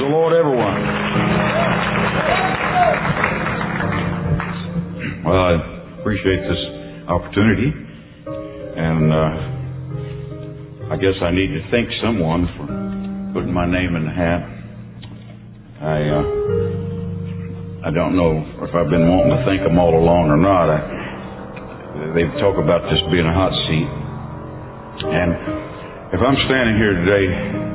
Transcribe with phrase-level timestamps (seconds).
[0.00, 0.80] the Lord, everyone.
[5.28, 5.52] Well, I
[6.00, 6.62] appreciate this
[7.04, 7.68] opportunity,
[8.80, 12.64] and uh, I guess I need to thank someone for
[13.36, 14.40] putting my name in the hat.
[15.84, 16.24] I uh,
[17.84, 20.72] I don't know if I've been wanting to thank them all along or not.
[20.72, 20.80] I,
[22.16, 23.90] they talk about this being a hot seat,
[25.12, 25.36] and
[26.16, 27.69] if I'm standing here today,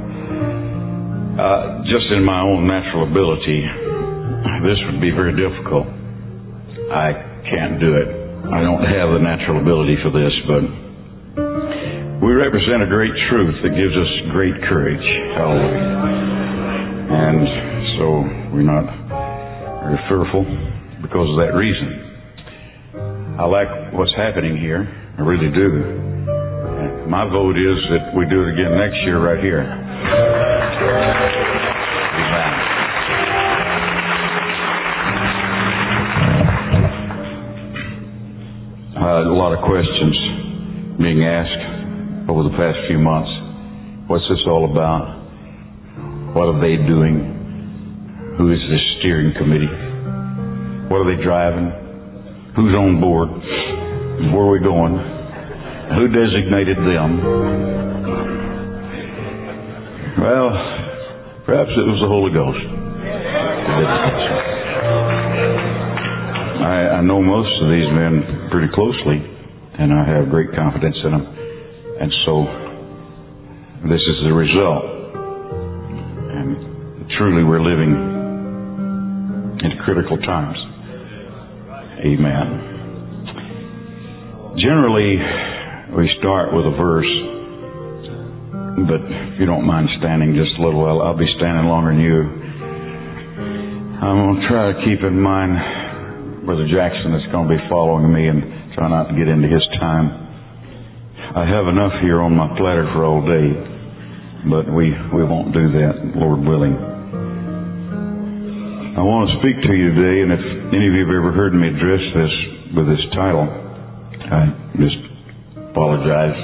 [1.36, 3.60] uh, just in my own natural ability,
[4.64, 5.86] this would be very difficult.
[6.90, 7.12] I
[7.46, 8.10] can't do it.
[8.50, 10.64] I don't have the natural ability for this, but
[12.24, 15.06] we represent a great truth that gives us great courage.
[15.38, 16.26] Hallelujah.
[17.06, 17.42] And
[18.00, 18.06] so
[18.56, 18.90] we're not
[19.86, 20.46] very fearful
[21.04, 23.38] because of that reason.
[23.38, 24.88] I like what's happening here.
[25.20, 27.06] I really do.
[27.06, 29.85] My vote is that we do it again next year right here.
[39.46, 40.18] Lot of questions
[40.98, 43.30] being asked over the past few months.
[44.10, 45.22] What's this all about?
[46.34, 48.34] What are they doing?
[48.42, 49.70] Who is this steering committee?
[50.90, 51.70] What are they driving?
[52.58, 53.30] Who's on board?
[54.34, 54.98] Where are we going?
[55.94, 57.12] Who designated them?
[60.26, 60.50] Well,
[61.46, 62.66] perhaps it was the Holy Ghost.
[66.66, 69.35] I, I know most of these men pretty closely,
[69.78, 71.26] and I have great confidence in them.
[72.00, 72.46] And so,
[73.88, 74.86] this is the result.
[76.32, 77.92] And truly, we're living
[79.60, 80.58] in critical times.
[82.06, 82.76] Amen.
[84.58, 85.20] Generally,
[85.98, 87.14] we start with a verse,
[88.88, 92.00] but if you don't mind standing just a little while, I'll be standing longer than
[92.00, 92.46] you.
[94.00, 98.14] I'm going to try to keep in mind Brother Jackson is going to be following
[98.14, 100.12] me and try not to get into his time.
[101.36, 103.48] I have enough here on my platter for all day,
[104.52, 106.76] but we, we won't do that, Lord willing.
[108.96, 110.44] I want to speak to you today, and if
[110.76, 112.34] any of you have ever heard me address this
[112.76, 115.00] with this title, I just
[115.72, 116.40] apologize,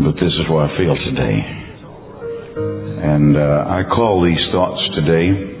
[0.00, 1.38] but this is what I feel today.
[3.04, 5.56] And uh, I call these thoughts today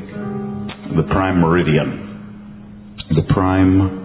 [0.96, 2.10] the prime meridian
[3.10, 3.99] the prime,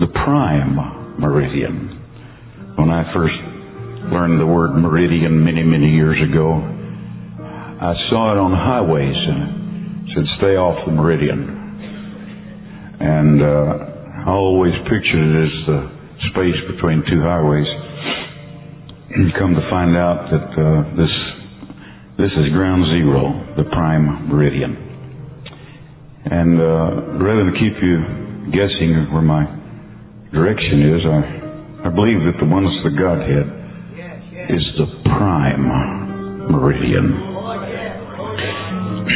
[0.00, 2.00] the prime meridian.
[2.76, 3.36] When I first
[4.08, 10.24] learned the word meridian many, many years ago, I saw it on highways and said,
[10.40, 11.60] stay off the meridian.
[13.00, 15.80] And, uh, I always pictured it as the
[16.32, 17.68] space between two highways.
[19.12, 21.12] And come to find out that, uh, this,
[22.16, 24.76] this is ground zero, the prime meridian.
[26.24, 27.96] And, uh, rather than keep you
[28.52, 29.59] guessing where my
[30.32, 31.20] direction is, I,
[31.86, 33.46] I believe that the of the Godhead
[34.50, 35.66] is the prime
[36.50, 37.06] meridian.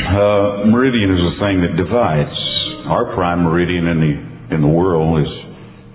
[0.04, 2.36] Uh, meridian is a thing that divides.
[2.86, 4.12] Our prime meridian in the
[4.54, 5.32] in the world is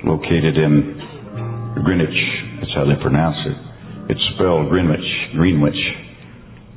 [0.03, 0.97] located in
[1.85, 2.19] Greenwich.
[2.59, 4.11] That's how they pronounce it.
[4.11, 5.77] It's spelled Greenwich, Greenwich,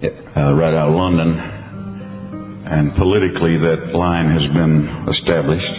[0.04, 1.30] uh, right out of London.
[2.68, 4.76] And politically, that line has been
[5.16, 5.74] established.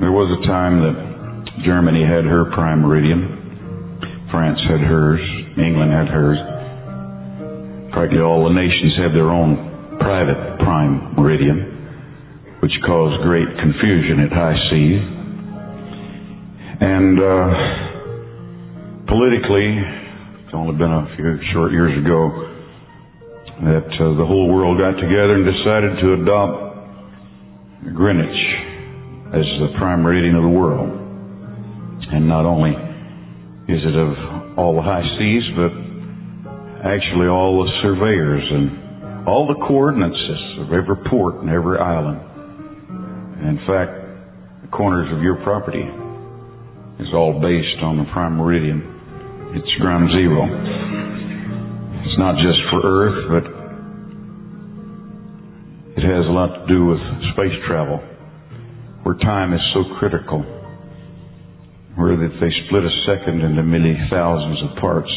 [0.00, 1.11] There was a time that
[1.60, 3.42] Germany had her prime meridian,
[4.32, 5.20] France had hers,
[5.60, 6.40] England had hers.
[7.92, 14.32] Practically all the nations had their own private prime meridian, which caused great confusion at
[14.32, 15.04] high seas.
[16.80, 17.48] And uh,
[19.04, 19.68] politically,
[20.40, 22.48] it's only been a few short years ago
[23.68, 26.72] that uh, the whole world got together and decided to adopt
[27.92, 28.40] Greenwich
[29.36, 31.01] as the prime meridian of the world.
[32.12, 32.72] And not only
[33.68, 35.72] is it of all the high seas, but
[36.84, 40.18] actually all the surveyors and all the coordinates
[40.60, 42.20] of every port and every island.
[43.38, 43.92] And in fact,
[44.62, 45.82] the corners of your property
[46.98, 48.82] is all based on the prime meridian.
[49.54, 50.42] It's ground zero.
[52.04, 53.44] It's not just for Earth, but
[55.96, 57.00] it has a lot to do with
[57.32, 57.98] space travel
[59.02, 60.42] where time is so critical,
[61.96, 65.12] where that they split a second into many thousands of parts.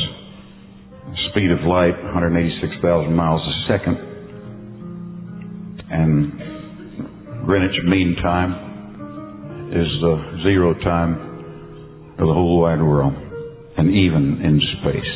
[1.32, 3.98] Speed of light, 186,000 miles a second.
[5.90, 11.14] And Greenwich Mean Time is the zero time
[12.20, 13.14] of the whole wide world,
[13.78, 15.14] and even in space.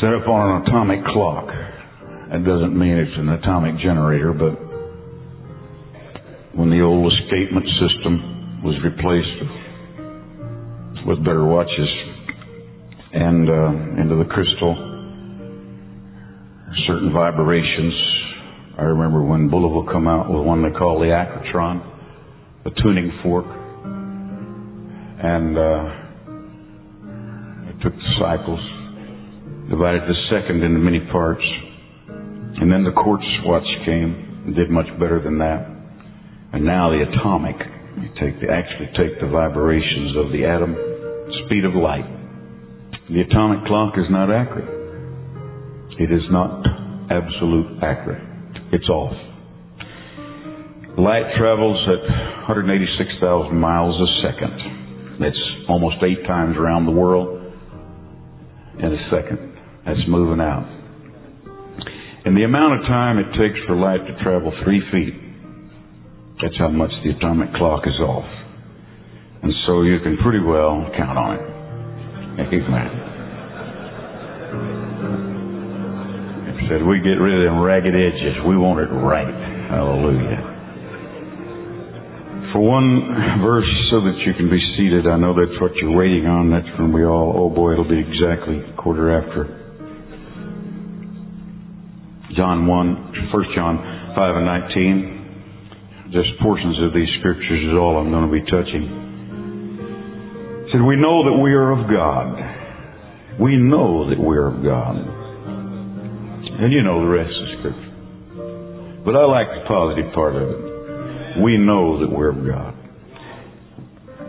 [0.00, 1.46] Set up on an atomic clock,
[2.30, 4.58] That doesn't mean it's an atomic generator, but
[6.58, 8.33] when the old escapement system
[8.64, 9.38] was replaced
[11.06, 11.88] with better watches
[13.12, 14.74] and uh, into the crystal,
[16.86, 17.94] certain vibrations.
[18.78, 21.82] I remember when Bulova come out with one they call the Accutron,
[22.64, 23.44] the tuning fork,
[25.22, 26.04] and uh,
[27.84, 28.60] took the cycles,
[29.68, 31.44] divided the second into many parts,
[32.08, 35.68] and then the quartz watch came and did much better than that.
[36.54, 37.56] And now the atomic,
[38.00, 40.74] you take the, actually take the vibrations of the atom,
[41.46, 42.06] speed of light.
[43.10, 44.70] The atomic clock is not accurate.
[45.98, 46.64] It is not
[47.10, 48.22] absolute accurate.
[48.72, 49.14] It's off.
[50.98, 52.02] Light travels at
[52.48, 55.18] 186,000 miles a second.
[55.20, 57.52] That's almost eight times around the world
[58.78, 59.54] in a second.
[59.86, 60.66] That's moving out.
[62.24, 65.23] And the amount of time it takes for light to travel three feet
[66.42, 68.26] that's how much the atomic clock is off.
[69.42, 71.44] And so you can pretty well count on it.
[72.40, 72.90] Amen.
[76.48, 78.40] It said we get rid of them ragged edges.
[78.48, 79.30] We want it right.
[79.70, 80.54] Hallelujah.
[82.52, 86.26] For one verse, so that you can be seated, I know that's what you're waiting
[86.26, 86.50] on.
[86.50, 89.60] That's when we all, oh boy, it'll be exactly quarter after.
[92.36, 95.13] John 1, 1 John 5 and 19
[96.14, 98.86] just portions of these scriptures is all I'm going to be touching.
[100.62, 102.38] It said, We know that we are of God.
[103.42, 104.94] We know that we're of God.
[106.54, 109.02] And you know the rest of Scripture.
[109.04, 111.42] But I like the positive part of it.
[111.42, 112.78] We know that we're of God.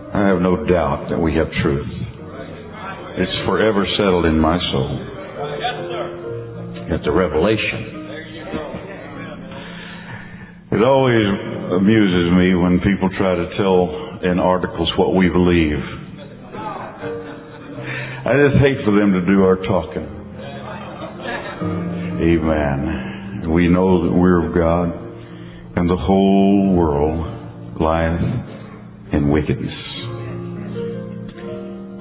[0.10, 1.86] I have no doubt that we have truth.
[1.86, 5.00] It's forever settled in my soul.
[6.98, 8.05] At the revelation.
[10.76, 11.24] It always
[11.72, 15.80] amuses me when people try to tell in articles what we believe.
[18.28, 20.04] I just hate for them to do our talking.
[22.20, 23.54] Amen.
[23.54, 24.92] We know that we're of God,
[25.78, 29.80] and the whole world lieth in wickedness.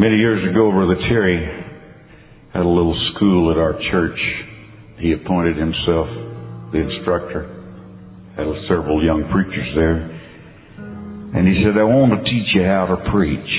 [0.01, 1.47] Many years ago, Brother Terry
[2.53, 4.19] had a little school at our church.
[4.99, 6.09] He appointed himself
[6.73, 7.54] the instructor
[8.37, 10.11] had several young preachers there.
[11.35, 13.53] And he said, I want to teach you how to preach.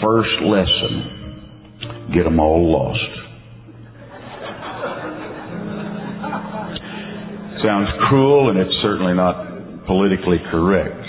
[0.00, 3.12] First lesson, get them all lost.
[7.64, 11.04] Sounds cruel and it's certainly not politically correct.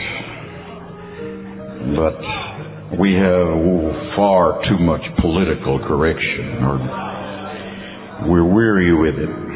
[1.95, 9.50] But we have far too much political correction or we're weary with it.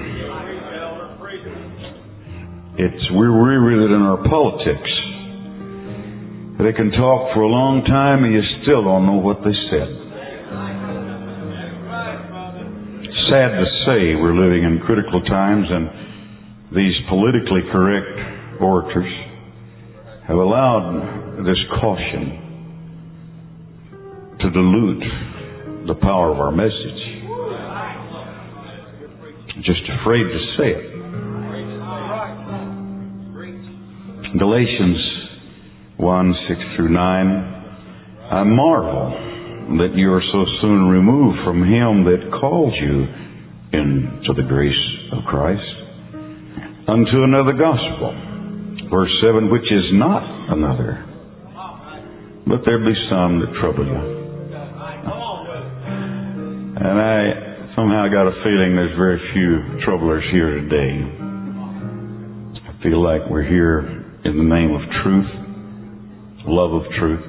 [2.77, 4.91] It's we're weary it in our politics.
[6.59, 9.87] They can talk for a long time and you still don't know what they said.
[13.31, 19.13] Sad to say we're living in critical times and these politically correct orators
[20.27, 22.43] have allowed this caution
[24.43, 27.01] to dilute the power of our message.
[29.63, 30.94] Just afraid to say it.
[34.37, 34.97] Galatians
[35.97, 36.99] 1 6 through 9.
[38.31, 43.07] I marvel that you are so soon removed from him that called you
[43.71, 45.63] into the grace of Christ
[46.87, 48.11] unto another gospel.
[48.91, 51.05] Verse 7, which is not another,
[52.45, 54.01] but there be some that trouble you.
[56.75, 61.23] And I somehow got a feeling there's very few troublers here today.
[62.67, 65.29] I feel like we're here in the name of truth,
[66.49, 67.21] love of truth.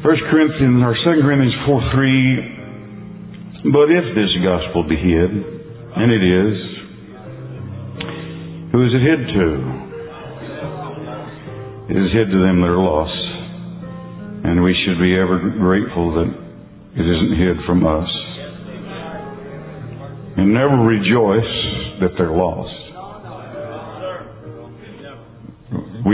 [0.00, 3.68] 1 Corinthians or 2 Corinthians 4 3.
[3.68, 6.56] But if this gospel be hid, and it is,
[8.72, 9.48] who is it hid to?
[11.92, 13.24] It is hid to them that are lost.
[14.44, 16.28] And we should be ever grateful that
[16.96, 18.08] it isn't hid from us.
[20.36, 22.83] And never rejoice that they're lost.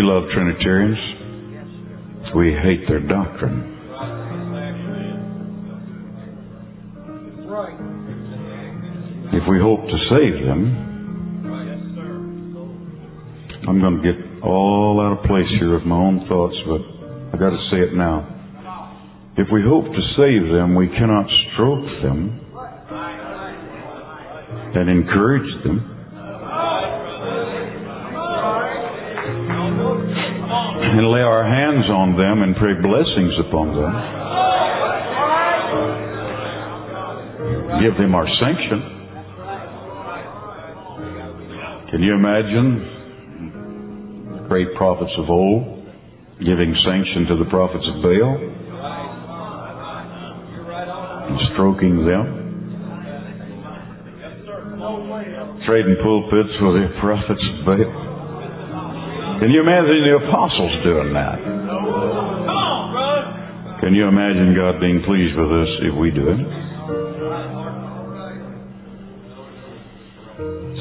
[0.01, 0.97] We love Trinitarians.
[2.35, 3.77] We hate their doctrine.
[9.35, 10.61] If we hope to save them,
[13.69, 16.81] I'm going to get all out of place here with my own thoughts, but
[17.35, 18.25] I've got to say it now.
[19.37, 22.41] If we hope to save them, we cannot stroke them
[24.77, 26.00] and encourage them.
[30.91, 33.95] And lay our hands on them and pray blessings upon them.
[37.79, 38.83] Give them our sanction.
[41.95, 42.83] Can you imagine
[44.49, 45.87] great prophets of old
[46.41, 48.35] giving sanction to the prophets of Baal
[51.31, 52.27] and stroking them?
[55.71, 58.10] Trading pulpits with the prophets of Baal.
[59.41, 61.41] Can you imagine the apostles doing that?
[63.81, 66.37] Can you imagine God being pleased with us if we do it?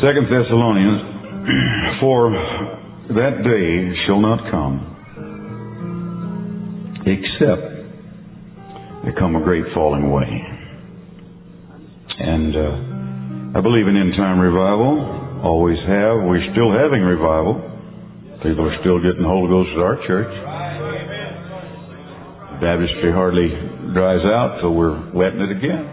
[0.04, 1.00] Second Thessalonians,
[2.02, 2.32] for
[3.16, 4.76] that day shall not come,
[7.08, 7.64] except
[9.06, 10.28] there come a great falling away.
[12.20, 16.28] And uh, I believe in end time revival, always have.
[16.28, 17.69] We're still having revival.
[18.44, 20.32] People are still getting the Holy Ghost at our church.
[22.64, 23.50] Baptistry hardly
[23.92, 25.84] dries out till we're wetting it again.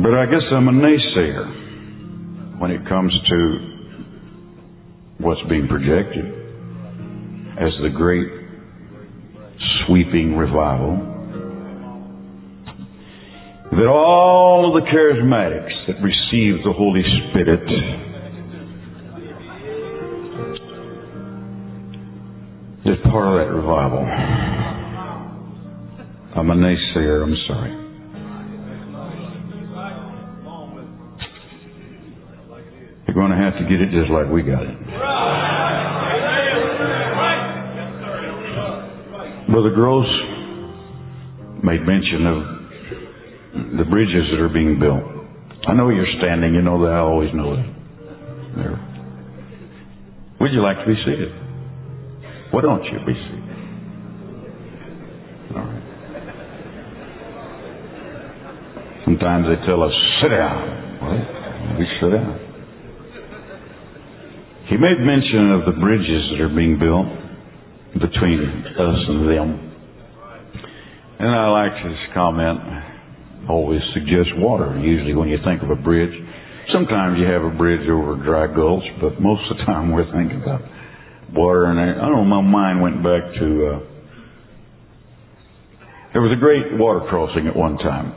[0.00, 3.58] But I guess I'm a naysayer when it comes to
[5.18, 6.32] what's being projected
[7.60, 8.28] as the great
[9.84, 10.96] sweeping revival.
[13.70, 18.13] That all of the charismatics that receive the Holy Spirit
[23.14, 24.02] part of that revival.
[26.34, 27.70] I'm a naysayer, I'm sorry.
[33.06, 34.74] You're going to have to get it just like we got it.
[39.48, 40.10] Brother Gross
[41.62, 42.42] made mention of
[43.78, 45.04] the bridges that are being built.
[45.68, 46.52] I know you're standing.
[46.52, 46.90] You know that.
[46.90, 47.74] I always know that.
[48.56, 48.76] There.
[50.40, 51.43] Would you like to be seated?
[52.54, 53.42] Why don't you be seated?
[55.58, 55.82] All right.
[59.04, 59.90] Sometimes they tell us,
[60.22, 60.62] sit down.
[61.02, 61.18] Well,
[61.80, 62.38] we sit down.
[64.70, 67.10] He made mention of the bridges that are being built
[67.98, 69.74] between us and them.
[71.18, 72.60] And I like his comment,
[73.50, 76.14] always suggest water, usually when you think of a bridge.
[76.72, 80.06] Sometimes you have a bridge over a dry gulch, but most of the time we're
[80.12, 80.62] thinking about
[81.34, 81.66] water.
[81.66, 83.78] And I, I don't know, my mind went back to, uh,
[86.12, 88.14] there was a great water crossing at one time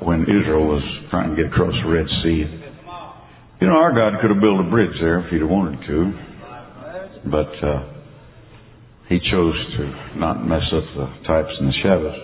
[0.00, 2.44] when Israel was trying to get across the Red Sea.
[3.60, 6.12] You know, our God could have built a bridge there if he'd have wanted to,
[7.30, 7.92] but uh,
[9.08, 12.18] he chose to not mess up the types and the shadows,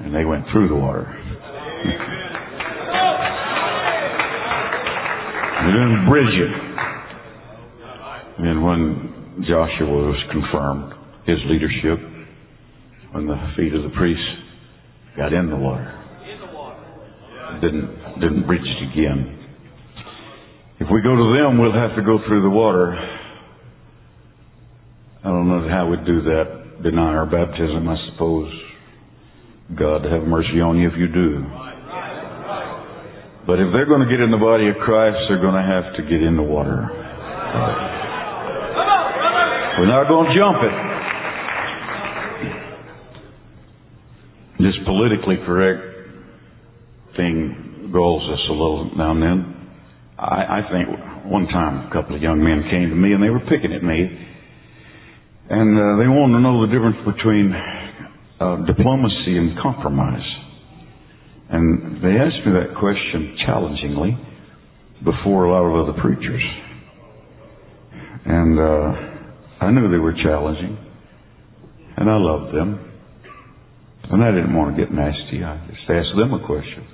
[0.00, 1.08] and they went through the water.
[5.60, 6.69] He didn't bridge it.
[8.42, 10.94] And when Joshua was confirmed,
[11.26, 12.00] his leadership,
[13.12, 14.24] when the feet of the priests
[15.14, 15.92] got in the water,
[17.60, 19.36] didn't didn't bridge it again.
[20.80, 22.96] If we go to them, we'll have to go through the water.
[25.22, 26.82] I don't know how we'd do that.
[26.82, 28.50] Deny our baptism, I suppose.
[29.78, 31.44] God have mercy on you if you do.
[33.46, 35.92] But if they're going to get in the body of Christ, they're going to have
[35.96, 36.88] to get in the water.
[39.78, 40.74] We're not going to jump it.
[44.58, 45.82] This politically correct
[47.16, 49.56] thing galls us a little now and then.
[50.18, 50.88] I, I think
[51.30, 53.82] one time a couple of young men came to me and they were picking at
[53.82, 54.04] me,
[55.48, 57.54] and uh, they wanted to know the difference between
[58.40, 60.26] uh, diplomacy and compromise.
[61.50, 64.18] And they asked me that question challengingly
[65.04, 66.42] before a lot of other preachers.
[68.26, 69.09] And uh,
[69.60, 70.78] I knew they were challenging,
[71.96, 72.86] and I loved them.
[74.10, 75.44] And I didn't want to get nasty.
[75.44, 76.86] I just asked them a question.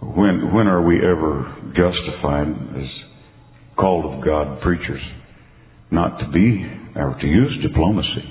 [0.00, 1.44] When, when are we ever
[1.76, 2.48] justified
[2.78, 2.88] as
[3.76, 5.02] called of God preachers
[5.90, 6.64] not to be
[6.96, 8.24] or to use diplomacy?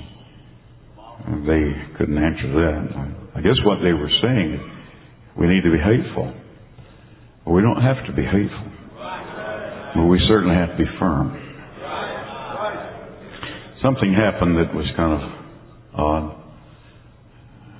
[1.46, 3.14] They couldn't answer that.
[3.36, 4.58] I guess what they were saying,
[5.38, 6.34] we need to be hateful.
[7.46, 8.72] We don't have to be hateful,
[9.94, 11.41] but we certainly have to be firm.
[13.82, 15.22] Something happened that was kind of
[15.98, 16.42] odd.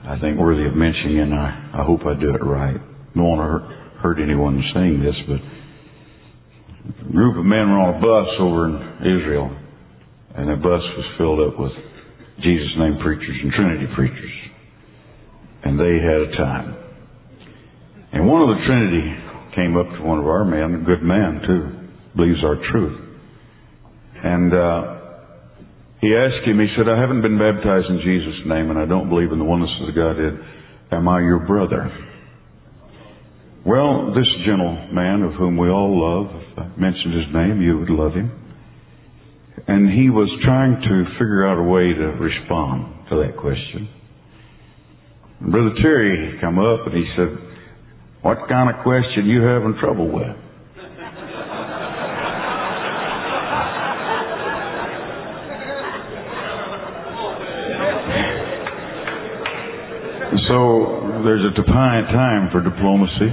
[0.05, 2.75] I think worthy of mentioning, and I, I hope I do it right.
[3.15, 3.67] Don't want to hurt,
[4.03, 5.39] hurt anyone saying this, but
[7.07, 8.75] a group of men were on a bus over in
[9.15, 9.47] Israel,
[10.35, 11.71] and the bus was filled up with
[12.43, 14.35] Jesus name preachers and Trinity preachers.
[15.63, 16.77] And they had a time.
[18.13, 19.07] And one of the Trinity
[19.55, 21.63] came up to one of our men, a good man too,
[22.17, 22.99] believes our truth.
[24.25, 25.02] And uh,
[26.03, 29.09] he asked him, he said, I haven't been baptized in Jesus' name and I don't
[29.09, 30.35] believe in the oneness of the Godhead.
[30.91, 31.87] Am I your brother?
[33.65, 37.91] Well, this gentleman of whom we all love, if I mentioned his name, you would
[37.91, 38.35] love him.
[39.69, 43.89] And he was trying to figure out a way to respond to that question.
[45.39, 47.31] And Brother Terry come up and he said,
[48.23, 50.35] what kind of question you having trouble with?
[60.49, 63.31] so there's a time for diplomacy.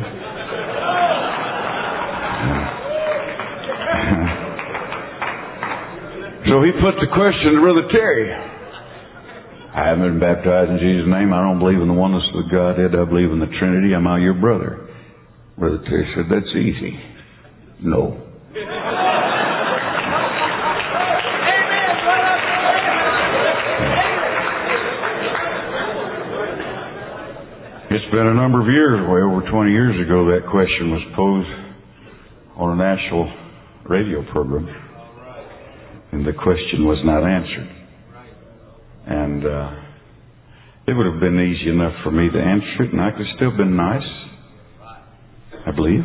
[6.49, 8.31] so he put the question to Brother Terry.
[9.73, 11.33] I haven't been baptized in Jesus' name.
[11.33, 12.93] I don't believe in the oneness of the Godhead.
[12.93, 13.93] I believe in the Trinity.
[13.93, 14.89] Am I your brother?
[15.57, 16.99] Brother Terry said, That's easy.
[17.81, 18.28] No.
[28.09, 32.57] It's been a number of years, way over 20 years ago, that question was posed
[32.57, 33.31] on a national
[33.85, 34.65] radio program.
[36.11, 37.69] And the question was not answered.
[39.05, 39.71] And uh,
[40.87, 43.35] it would have been easy enough for me to answer it, and I could have
[43.35, 44.01] still been nice,
[45.67, 46.01] I believe.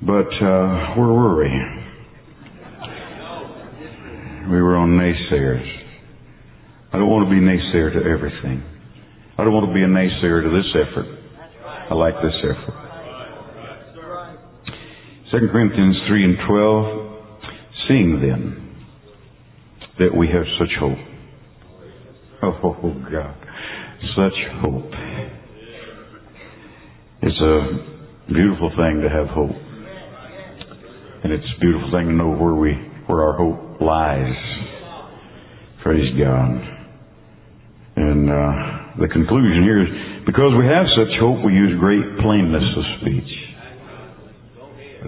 [0.00, 1.52] But uh, where were we?
[4.50, 5.68] We were on naysayers.
[6.94, 8.75] I don't want to be naysayer to everything.
[9.38, 11.06] I don't want to be a naysayer to this effort.
[11.90, 12.86] I like this effort.
[15.30, 17.12] 2 Corinthians 3 and 12.
[17.88, 18.86] Seeing then
[19.98, 20.98] that we have such hope.
[22.42, 23.34] Oh, God.
[24.14, 24.92] Such hope.
[27.22, 29.56] It's a beautiful thing to have hope.
[31.24, 32.72] And it's a beautiful thing to know where we,
[33.06, 34.34] where our hope lies.
[35.82, 36.60] Praise God.
[37.96, 39.90] And, uh, the conclusion here is
[40.24, 43.32] because we have such hope, we use great plainness of speech.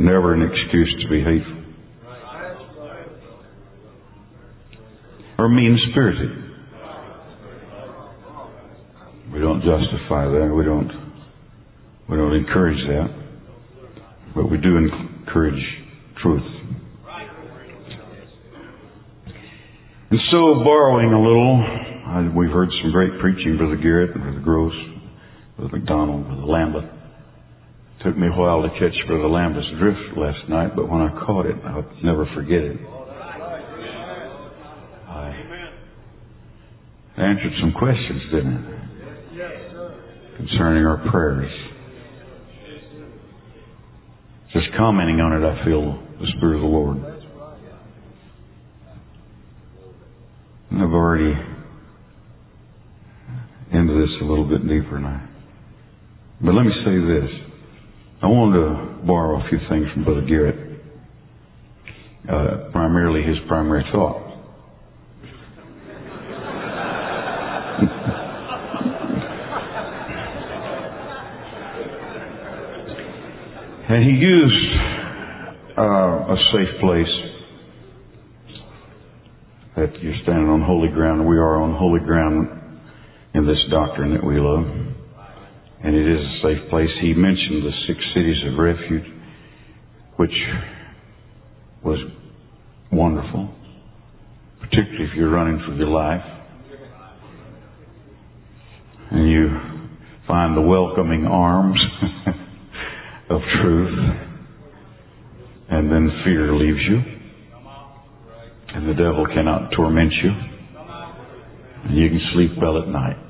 [0.00, 1.58] Never an excuse to be hateful.
[5.38, 6.30] or mean spirited.
[9.32, 10.52] We don't justify that.
[10.54, 10.90] We don't
[12.08, 13.08] we don't encourage that.
[14.34, 15.62] But we do encourage
[16.22, 16.42] truth.
[20.10, 24.40] And so, borrowing a little, I, we've heard some great preaching, Brother Garrett, and Brother
[24.40, 24.72] Gross,
[25.58, 26.84] Brother McDonald, Brother Lambert.
[26.84, 31.10] It took me a while to catch Brother Lambert's drift last night, but when I
[31.26, 32.78] caught it, I'll never forget it.
[37.18, 38.78] I answered some questions, didn't it?
[40.38, 41.52] Concerning our prayers.
[44.54, 46.98] Just commenting on it, I feel the Spirit of the Lord.
[50.72, 51.34] I've already
[53.72, 54.10] into this
[54.68, 55.28] deeper now.
[56.40, 57.30] But let me say this.
[58.22, 60.80] I wanted to borrow a few things from Brother Garrett.
[62.28, 64.26] Uh, primarily his primary thought.
[73.88, 74.76] And he used
[75.78, 77.06] uh, a safe place
[79.76, 81.26] that you're standing on holy ground.
[81.26, 82.57] We are on holy ground
[83.48, 84.64] this doctrine that we love.
[85.82, 86.90] And it is a safe place.
[87.00, 89.08] He mentioned the six cities of refuge,
[90.16, 90.36] which
[91.82, 91.98] was
[92.92, 93.54] wonderful,
[94.60, 96.20] particularly if you're running for your life.
[99.10, 99.48] And you
[100.26, 101.80] find the welcoming arms
[103.30, 103.98] of truth,
[105.70, 107.00] and then fear leaves you,
[108.74, 110.30] and the devil cannot torment you,
[111.84, 113.27] and you can sleep well at night.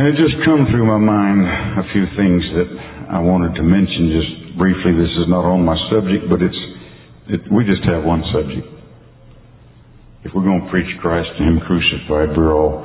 [0.00, 2.68] And it just come through my mind a few things that
[3.12, 4.96] I wanted to mention just briefly.
[4.96, 6.56] This is not on my subject, but it's
[7.28, 8.64] it, we just have one subject.
[10.24, 12.80] If we're going to preach Christ and Him crucified, we're all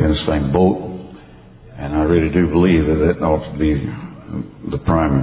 [0.00, 1.12] in the same boat.
[1.76, 3.76] And I really do believe that it ought to be
[4.72, 5.20] the prime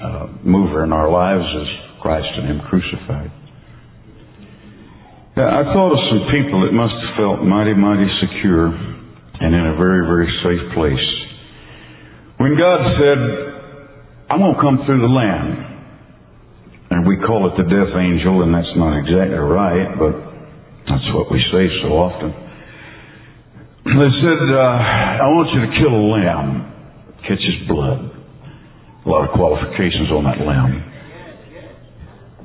[0.00, 1.68] uh, mover in our lives is
[2.00, 3.28] Christ and Him crucified.
[5.36, 8.97] I thought of some people that must have felt mighty, mighty secure
[9.40, 11.08] and in a very, very safe place.
[12.38, 13.18] When God said,
[14.30, 15.68] I'm going to come through the land,
[16.90, 20.14] and we call it the death angel, and that's not exactly right, but
[20.88, 22.30] that's what we say so often.
[23.84, 26.46] they said, uh, I want you to kill a lamb,
[27.26, 28.00] catch his blood.
[29.04, 30.72] A lot of qualifications on that lamb.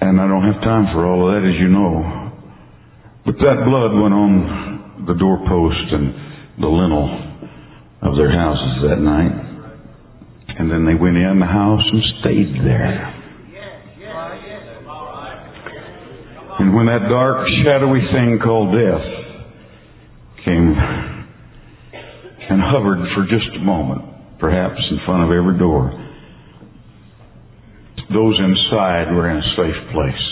[0.01, 2.31] And I don't have time for all of that, as you know.
[3.25, 7.09] But that blood went on the doorpost and the lintel
[8.01, 9.31] of their houses that night.
[10.59, 13.19] And then they went in the house and stayed there.
[16.59, 19.05] And when that dark, shadowy thing called death
[20.45, 20.75] came
[22.49, 24.03] and hovered for just a moment,
[24.39, 25.89] perhaps in front of every door,
[28.13, 30.25] those inside were in a safe place.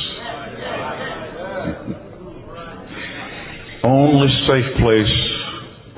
[3.83, 5.30] Only safe place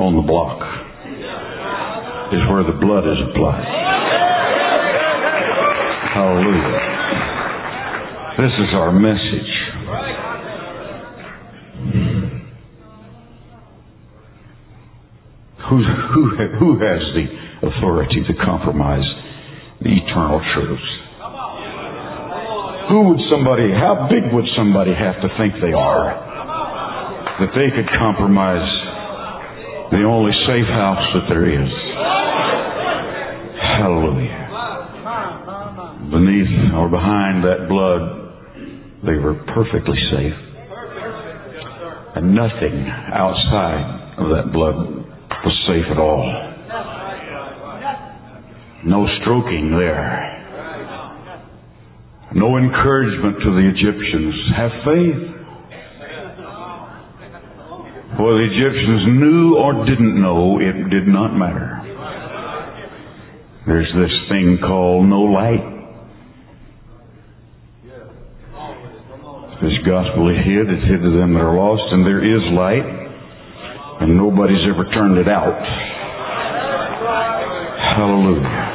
[0.04, 0.60] on the block
[2.36, 3.64] is where the blood is applied.
[6.12, 6.76] Hallelujah.
[8.36, 9.52] This is our message.
[15.70, 16.22] Who, who,
[16.60, 17.26] who has the
[17.72, 19.08] authority to compromise
[19.80, 20.90] the eternal truths?
[22.92, 26.34] Who would somebody, how big would somebody have to think they are
[27.40, 28.83] that they could compromise
[29.94, 31.70] the only safe house that there is?
[33.78, 34.44] Hallelujah.
[36.10, 38.02] Beneath or behind that blood,
[39.06, 40.34] they were perfectly safe.
[42.16, 44.76] And nothing outside of that blood
[45.46, 46.26] was safe at all.
[48.86, 50.34] No stroking there.
[52.36, 54.36] No encouragement to the Egyptians.
[54.58, 55.43] Have faith.
[58.14, 61.82] Whether the Egyptians knew or didn't know, it did not matter.
[63.66, 65.66] There's this thing called no light.
[69.66, 72.86] This gospel is hid, it's hid to them that are lost, and there is light,
[74.04, 75.64] and nobody's ever turned it out.
[77.98, 78.74] Hallelujah.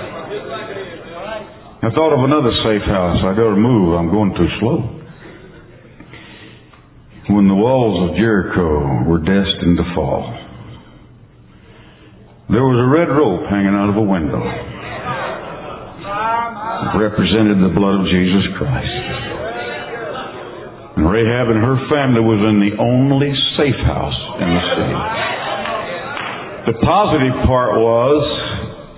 [1.79, 3.23] I thought of another safe house.
[3.23, 3.95] I gotta move.
[3.95, 4.98] I'm going too slow.
[7.29, 10.25] When the walls of Jericho were destined to fall,
[12.49, 14.41] there was a red rope hanging out of a window.
[16.89, 18.97] It represented the blood of Jesus Christ.
[20.97, 23.29] And Rahab and her family was in the only
[23.61, 24.97] safe house in the city.
[26.73, 28.25] The positive part was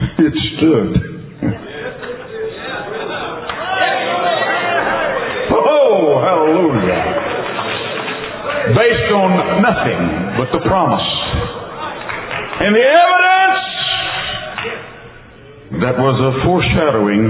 [0.31, 1.03] it stood.
[5.51, 7.20] oh, hallelujah.
[8.61, 9.31] Based on
[9.65, 10.01] nothing
[10.37, 11.09] but the promise.
[12.61, 13.81] And the evidence
[15.81, 17.25] that was a foreshadowing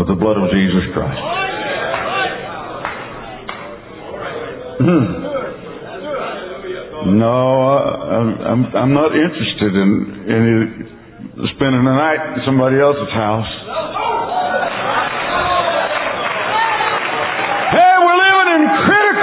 [0.00, 1.20] of the blood of Jesus Christ.
[4.80, 5.28] Hmm.
[7.18, 9.90] No, I'm, I'm, I'm not interested in,
[10.28, 10.88] in
[11.54, 13.52] spending the night at somebody else's house.
[17.74, 18.64] Hey, we're living in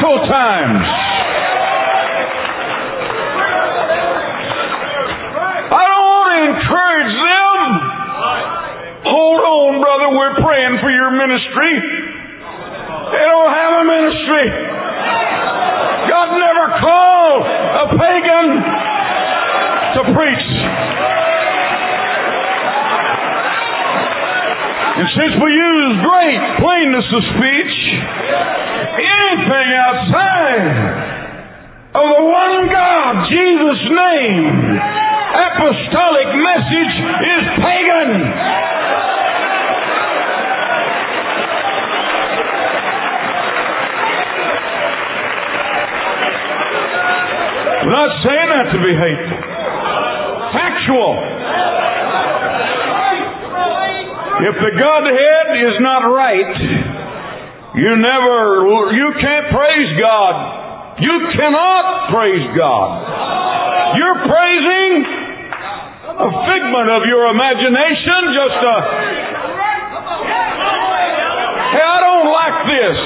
[0.05, 0.85] critical times.
[5.65, 7.57] I don't want to encourage them.
[9.09, 10.07] Hold on, brother.
[10.13, 11.73] We're praying for your ministry.
[13.17, 14.45] They don't have a ministry.
[16.05, 18.45] God never called a pagan
[19.95, 20.45] to preach.
[24.95, 27.75] And since we use great plainness of speech,
[28.95, 30.67] anything outside
[31.99, 34.79] of the one God, Jesus' name,
[35.35, 36.95] apostolic message
[37.27, 38.11] is pagan.
[47.83, 49.39] I'm not saying that to be hateful.
[50.55, 51.34] Factual.
[54.35, 56.55] If the Godhead is not right,
[57.75, 60.35] you never, you can't praise God.
[60.99, 63.95] You cannot praise God.
[63.95, 64.91] You're praising
[66.19, 68.75] a figment of your imagination, just a,
[71.71, 72.97] hey, I don't like this.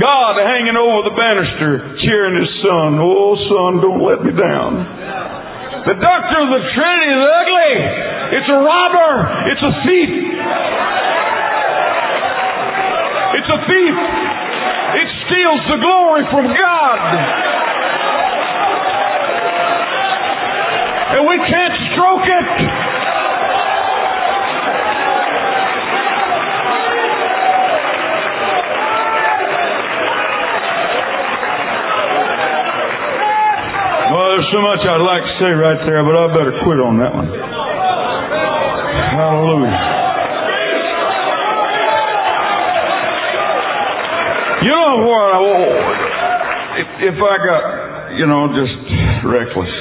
[0.00, 3.00] God hanging over the banister, cheering his son.
[3.00, 5.37] Oh, son, don't let me down.
[5.88, 7.72] The doctrine of the Trinity is ugly.
[8.36, 9.12] It's a robber.
[9.48, 10.10] It's a thief.
[13.40, 13.96] It's a thief.
[15.00, 17.00] It steals the glory from God.
[21.16, 22.67] And we can't stroke it.
[34.52, 37.28] So much I'd like to say right there, but I better quit on that one.
[39.12, 39.76] Hallelujah.
[44.64, 45.26] You know what?
[45.36, 45.40] I,
[46.80, 47.62] if, if I got,
[48.16, 48.76] you know, just
[49.28, 49.74] reckless,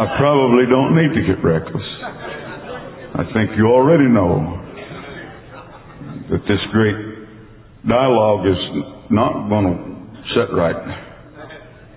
[0.00, 1.88] I probably don't need to get reckless.
[3.20, 4.64] I think you already know
[6.30, 6.96] that this great
[7.86, 8.60] dialogue is
[9.10, 9.76] not going to
[10.32, 11.09] set right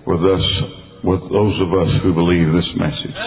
[0.06, 0.44] with us,
[1.04, 3.18] with those of us who believe this message.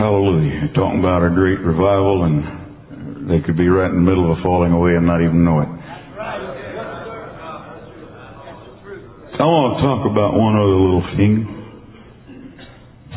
[0.00, 0.72] Hallelujah.
[0.74, 4.42] Talking about a great revival and they could be right in the middle of a
[4.42, 5.68] falling away and not even know it.
[9.40, 11.48] I want to talk about one other little thing.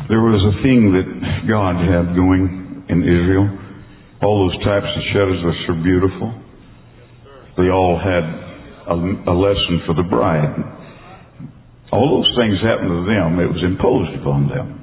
[0.08, 1.08] There was a thing that
[1.44, 3.44] God had going in Israel.
[4.24, 6.32] All those types of shadows were so beautiful.
[7.60, 8.24] They all had
[8.88, 8.96] a,
[9.32, 10.52] a lesson for the bride.
[11.92, 13.38] All those things happened to them.
[13.40, 14.80] It was imposed upon them.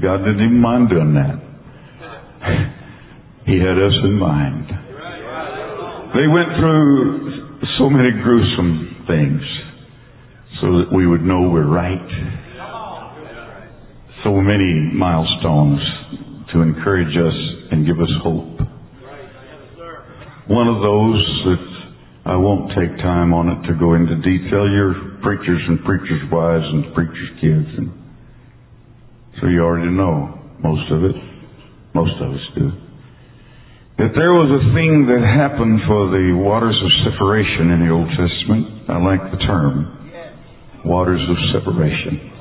[0.00, 1.38] God didn't even mind doing that.
[3.44, 4.68] He had us in mind.
[6.14, 9.42] They went through so many gruesome things
[10.60, 12.42] so that we would know we're right
[14.24, 15.80] so many milestones
[16.52, 17.38] to encourage us
[17.72, 18.60] and give us hope.
[20.46, 21.71] One of those that
[22.24, 24.70] I won't take time on it to go into detail.
[24.70, 27.90] You're preachers and preachers' wives and preachers' kids, and
[29.40, 31.18] so you already know most of it.
[31.94, 32.70] Most of us do.
[33.98, 38.08] That there was a thing that happened for the waters of separation in the Old
[38.14, 38.88] Testament.
[38.88, 39.98] I like the term.
[40.86, 42.32] Waters of separation.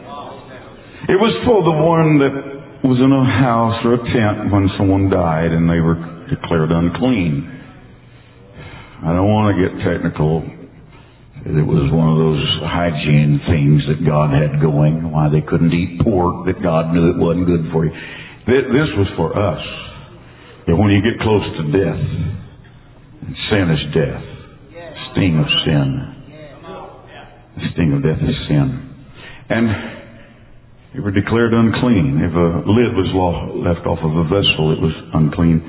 [1.09, 2.33] It was for the one that
[2.87, 5.97] was in a house or a tent when someone died and they were
[6.29, 7.60] declared unclean.
[9.51, 10.47] To get technical.
[11.43, 15.99] It was one of those hygiene things that God had going, why they couldn't eat
[15.99, 17.91] pork, that God knew it wasn't good for you.
[18.47, 19.59] This was for us.
[20.71, 21.99] That when you get close to death,
[23.51, 24.23] sin is death.
[25.11, 25.87] Sting of sin.
[27.59, 28.71] The sting of death is sin.
[29.51, 29.67] And
[30.95, 32.23] you were declared unclean.
[32.23, 33.11] If a lid was
[33.67, 35.59] left off of a vessel, it was unclean.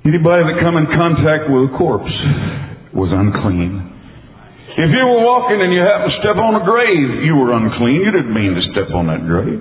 [0.00, 2.16] Anybody that come in contact with a corpse
[2.94, 3.90] was unclean.
[4.70, 8.00] If you were walking and you happened to step on a grave, you were unclean.
[8.00, 9.60] You didn't mean to step on that grave.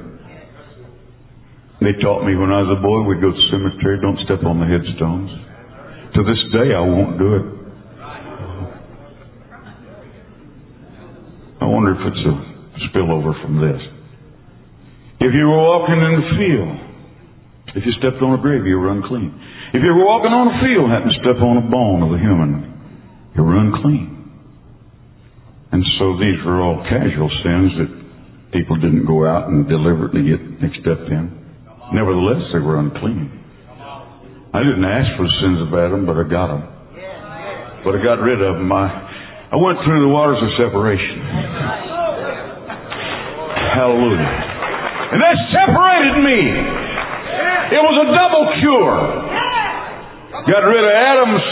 [1.81, 4.43] They taught me when I was a boy, we'd go to the cemetery, don't step
[4.43, 5.31] on the headstones.
[6.15, 7.45] To this day, I won't do it.
[11.59, 12.35] I wonder if it's a
[12.91, 13.81] spillover from this.
[15.19, 16.75] If you were walking in the field,
[17.75, 19.35] if you stepped on a grave, you were unclean.
[19.75, 22.19] If you were walking on a field, happened to step on a bone of a
[22.19, 22.78] human,
[23.35, 24.19] you were unclean.
[25.71, 27.91] And so these were all casual sins that
[28.51, 31.29] people didn't go out and deliberately get mixed up in.
[31.93, 33.29] Nevertheless, they were unclean.
[34.49, 36.65] I didn't ask for the sins of Adam, but I got them.
[37.85, 38.71] But I got rid of them.
[38.73, 38.89] I,
[39.53, 41.21] I went through the waters of separation.
[43.77, 44.25] Hallelujah.
[45.13, 46.41] And that separated me.
[47.77, 48.97] It was a double cure.
[50.49, 51.45] Got rid of Adam's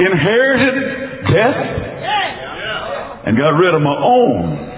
[0.00, 0.76] inherited
[1.28, 1.60] death
[3.26, 4.70] and got rid of my own.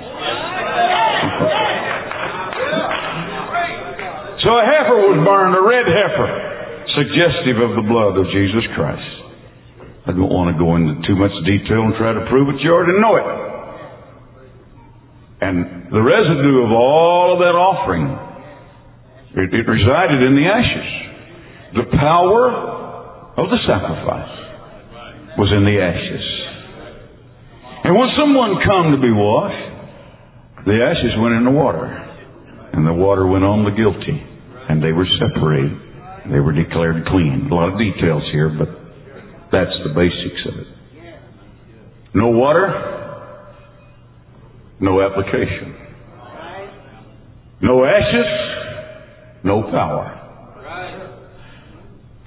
[4.42, 6.30] So a heifer was burned, a red heifer,
[6.98, 9.06] suggestive of the blood of Jesus Christ.
[10.02, 12.58] I don't want to go into too much detail and try to prove it.
[12.58, 13.28] You already know it.
[15.46, 18.11] And the residue of all of that offering,
[19.38, 20.90] it, it resided in the ashes.
[21.78, 22.42] The power
[23.38, 24.42] of the sacrifice
[25.38, 26.27] was in the ashes.
[27.85, 31.87] And when someone come to be washed, the ashes went in the water.
[32.73, 34.23] And the water went on the guilty.
[34.68, 35.77] And they were separated.
[36.31, 37.49] They were declared clean.
[37.51, 38.68] A lot of details here, but
[39.51, 40.66] that's the basics of it.
[42.14, 42.68] No water,
[44.81, 45.77] no application.
[47.61, 48.27] No ashes,
[49.45, 50.18] no power.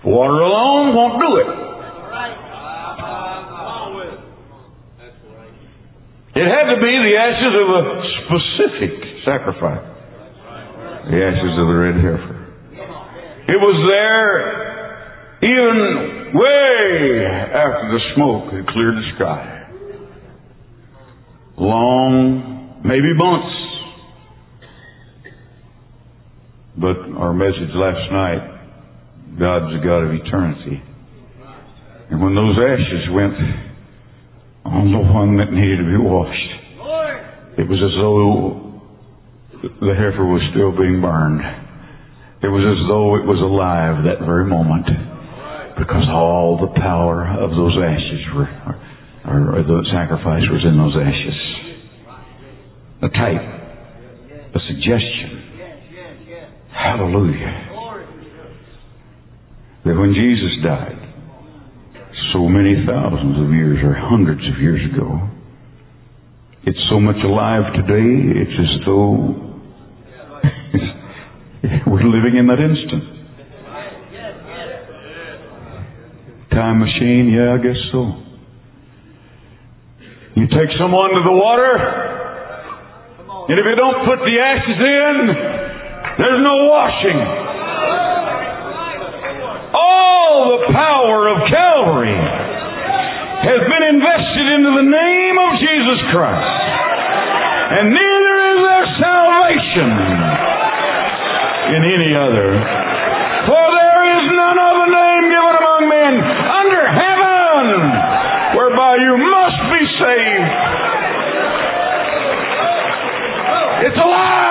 [0.04, 1.65] Water alone won't do it.
[6.36, 7.84] It had to be the ashes of a
[8.22, 8.94] specific
[9.24, 9.88] sacrifice.
[11.10, 12.38] The ashes of the red heifer.
[13.48, 14.66] It was there
[15.44, 19.56] even way after the smoke had cleared the sky
[21.58, 23.56] long, maybe months.
[26.78, 30.84] But our message last night, God's a God of eternity.
[32.12, 33.34] And when those ashes went
[34.66, 36.52] on the one that needed to be washed.
[37.58, 38.82] It was as though
[39.62, 41.40] the heifer was still being burned.
[42.42, 44.86] It was as though it was alive that very moment
[45.78, 48.50] because all the power of those ashes were,
[49.30, 51.40] or, or the sacrifice was in those ashes.
[53.06, 53.46] A type,
[54.56, 55.46] a suggestion.
[56.74, 57.72] Hallelujah.
[59.86, 61.05] That when Jesus died,
[62.36, 65.24] so many thousands of years or hundreds of years ago,
[66.68, 69.56] it's so much alive today, it's as though
[71.88, 73.04] we're living in that instant.
[76.52, 78.04] Time machine, yeah, I guess so.
[80.36, 81.72] You take someone to the water,
[83.48, 85.16] and if you don't put the ashes in,
[86.20, 87.45] there's no washing.
[89.76, 96.56] All the power of Calvary has been invested into the name of Jesus Christ.
[97.76, 99.90] And neither is there salvation
[101.76, 102.50] in any other.
[103.52, 107.64] For there is none other name given among men under heaven
[108.56, 110.52] whereby you must be saved.
[113.92, 114.45] It's a lie.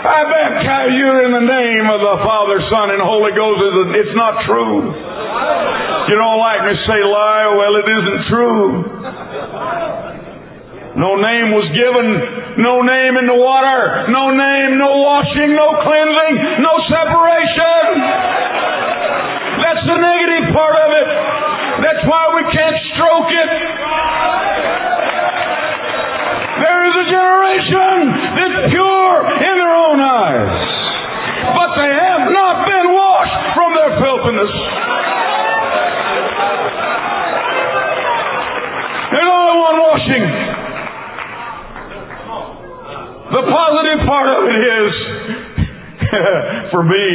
[0.00, 3.60] I baptize you in the name of the Father, Son, and Holy Ghost.
[4.00, 4.96] It's not true.
[6.08, 7.46] You don't like me say lie?
[7.52, 8.64] Well, it isn't true.
[10.90, 12.06] No name was given,
[12.64, 16.34] no name in the water, no name, no washing, no cleansing,
[16.64, 17.84] no separation.
[19.62, 21.08] That's the negative part of it.
[21.84, 23.50] That's why we can't stroke it.
[26.58, 27.96] There is a generation
[28.34, 29.14] that's pure
[29.46, 30.60] in their own eyes,
[31.56, 34.52] but they have not been washed from their filthiness.
[39.10, 40.24] There's only one washing.
[43.30, 44.92] The positive part of it is,
[46.72, 47.06] for me,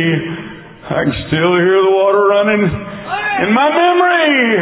[0.85, 4.59] I can still hear the water running in my memory.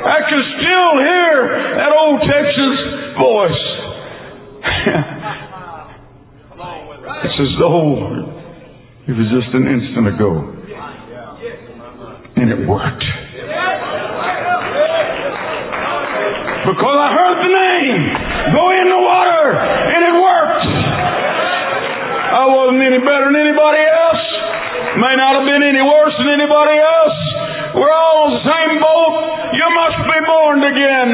[0.00, 1.32] I can still hear
[1.76, 2.76] that old Texas
[3.18, 3.62] voice.
[7.20, 8.40] it's as though
[9.08, 10.30] it was just an instant ago.
[12.40, 13.04] And it worked.
[16.64, 18.00] Because I heard the name
[18.56, 20.68] go in the water and it worked.
[22.30, 24.22] I wasn't any better than anybody else.
[24.96, 27.18] May not have been any worse than anybody else.
[27.76, 29.14] We're all in the same boat.
[29.60, 31.10] You must be born again.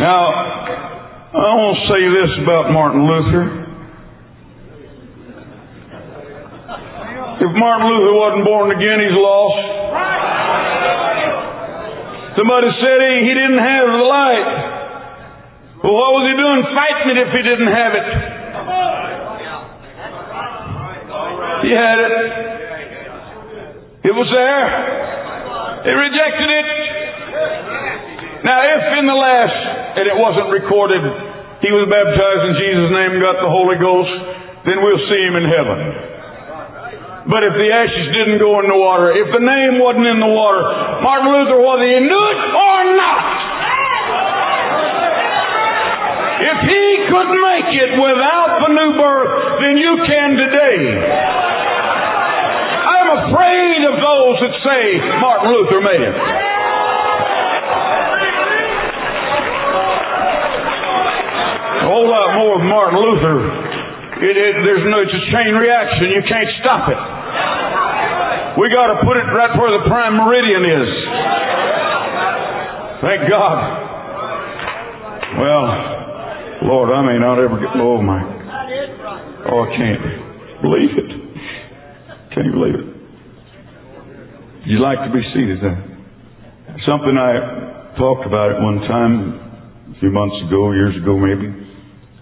[0.00, 0.85] Now,
[1.36, 3.44] I want to say this about Martin Luther.
[7.44, 9.60] If Martin Luther wasn't born again, he's lost.
[12.40, 14.48] Somebody said he, he didn't have the light.
[15.84, 18.06] Well, what was he doing fighting it if he didn't have it?
[21.68, 22.14] He had it.
[24.08, 24.64] It was there.
[25.84, 27.85] He rejected it.
[28.46, 29.58] Now, if in the last,
[29.98, 31.02] and it wasn't recorded,
[31.66, 34.14] he was baptized in Jesus' name and got the Holy Ghost,
[34.70, 35.78] then we'll see him in heaven.
[37.26, 40.30] But if the ashes didn't go in the water, if the name wasn't in the
[40.30, 40.62] water,
[41.02, 43.26] Martin Luther, whether he knew it or not,
[46.46, 50.78] if he could make it without the new birth, then you can today.
[52.94, 54.82] I'm afraid of those that say
[55.18, 56.14] Martin Luther made it.
[61.96, 63.38] Whole lot more of Martin Luther.
[64.20, 66.12] It, it, there's no, it's a chain reaction.
[66.12, 67.00] You can't stop it.
[68.60, 70.90] We got to put it right where the prime meridian is.
[73.00, 73.56] Thank God.
[75.40, 75.64] Well,
[76.68, 77.72] Lord, I may not ever get.
[77.80, 78.20] Oh my.
[79.48, 80.04] Oh, I can't
[80.60, 81.10] believe it.
[82.36, 82.88] Can't believe it.
[82.92, 85.76] Would you like to be seated then?
[86.84, 91.65] Something I talked about at one time, a few months ago, years ago maybe.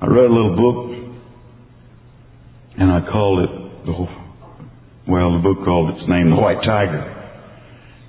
[0.01, 0.79] I read a little book,
[2.79, 4.25] and I called it the
[5.05, 7.05] well, the book called its name The White Tiger.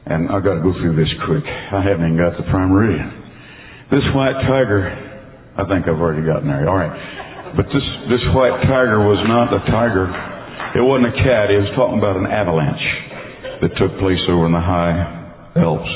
[0.07, 1.43] And I've got to go through this quick.
[1.43, 3.11] I haven't even got the meridian.
[3.91, 4.87] This white tiger,
[5.59, 6.69] I think I've already gotten there.
[6.69, 6.95] All right.
[7.57, 10.07] But this, this white tiger was not a tiger.
[10.79, 11.51] It wasn't a cat.
[11.51, 12.87] It was talking about an avalanche
[13.59, 15.25] that took place over in the high
[15.59, 15.93] Alps.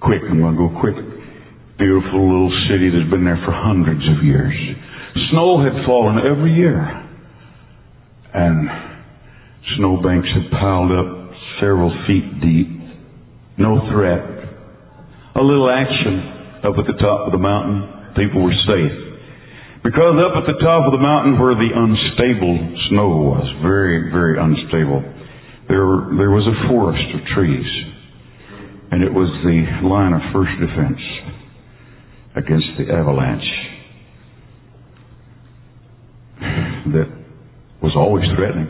[0.00, 0.96] Quick, I'm going to go quick.
[1.78, 4.54] Beautiful little city that's been there for hundreds of years.
[5.30, 6.78] Snow had fallen every year.
[8.34, 8.68] And
[9.76, 12.84] snowbanks had piled up several feet deep
[13.56, 14.22] no threat.
[15.34, 18.96] A little action up at the top of the mountain, people were safe.
[19.82, 22.56] Because up at the top of the mountain where the unstable
[22.90, 25.02] snow was, very, very unstable,
[25.68, 27.68] there, there was a forest of trees.
[28.90, 31.02] And it was the line of first defense
[32.36, 33.44] against the avalanche
[36.92, 37.08] that
[37.82, 38.68] was always threatening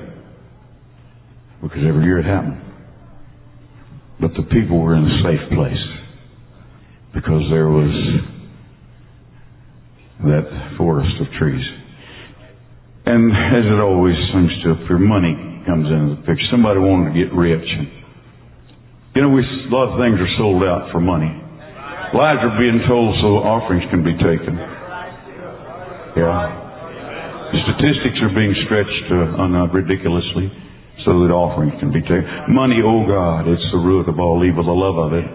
[1.62, 2.60] because every year it happened.
[4.20, 5.84] But the people were in a safe place
[7.14, 7.92] because there was
[10.24, 11.64] that forest of trees.
[13.06, 16.44] And as it always seems to if your money comes into the picture.
[16.50, 17.64] Somebody wanted to get rich.
[17.64, 17.88] And,
[19.16, 21.43] You know, we, a lot of things are sold out for money.
[22.14, 24.54] Lives are being told so offerings can be taken.
[26.14, 26.62] Yeah.
[27.50, 30.46] Statistics are being stretched uh, ridiculously
[31.02, 32.22] so that offerings can be taken.
[32.54, 35.26] Money, oh God, it's the root of all evil, the love of it.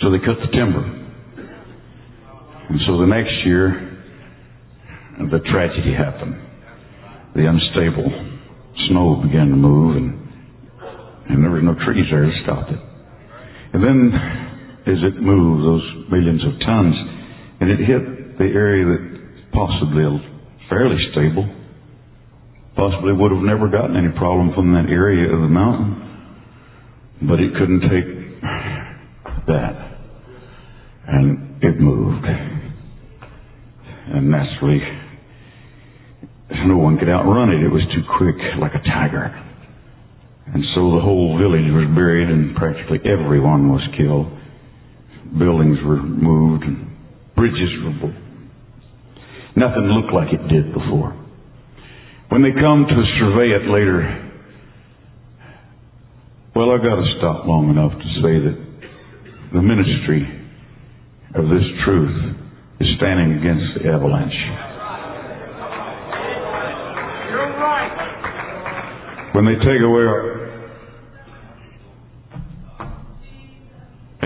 [0.00, 0.80] So they cut the timber.
[2.72, 4.00] And so the next year,
[5.28, 6.40] the tragedy happened.
[7.36, 8.08] The unstable
[8.88, 10.16] snow began to move and,
[11.28, 12.89] and there were no trees there to stop it.
[13.72, 14.12] And then
[14.86, 16.96] as it moved, those millions of tons,
[17.60, 20.04] and it hit the area that possibly
[20.68, 21.48] fairly stable,
[22.74, 26.06] possibly would have never gotten any problem from that area of the mountain.
[27.22, 28.40] But it couldn't take
[29.46, 29.74] that.
[31.06, 32.24] And it moved.
[34.12, 34.80] And naturally,
[36.66, 37.62] no one could outrun it.
[37.62, 39.49] It was too quick, like a tiger.
[40.52, 44.26] And so the whole village was buried and practically everyone was killed.
[45.38, 46.90] Buildings were moved and
[47.36, 48.18] bridges were built.
[49.56, 51.14] Nothing looked like it did before.
[52.30, 54.30] When they come to survey it later,
[56.54, 58.58] well, I've got to stop long enough to say that
[59.52, 60.22] the ministry
[61.34, 62.36] of this truth
[62.80, 64.34] is standing against the avalanche.
[67.30, 69.30] You're right.
[69.34, 70.39] When they take away our,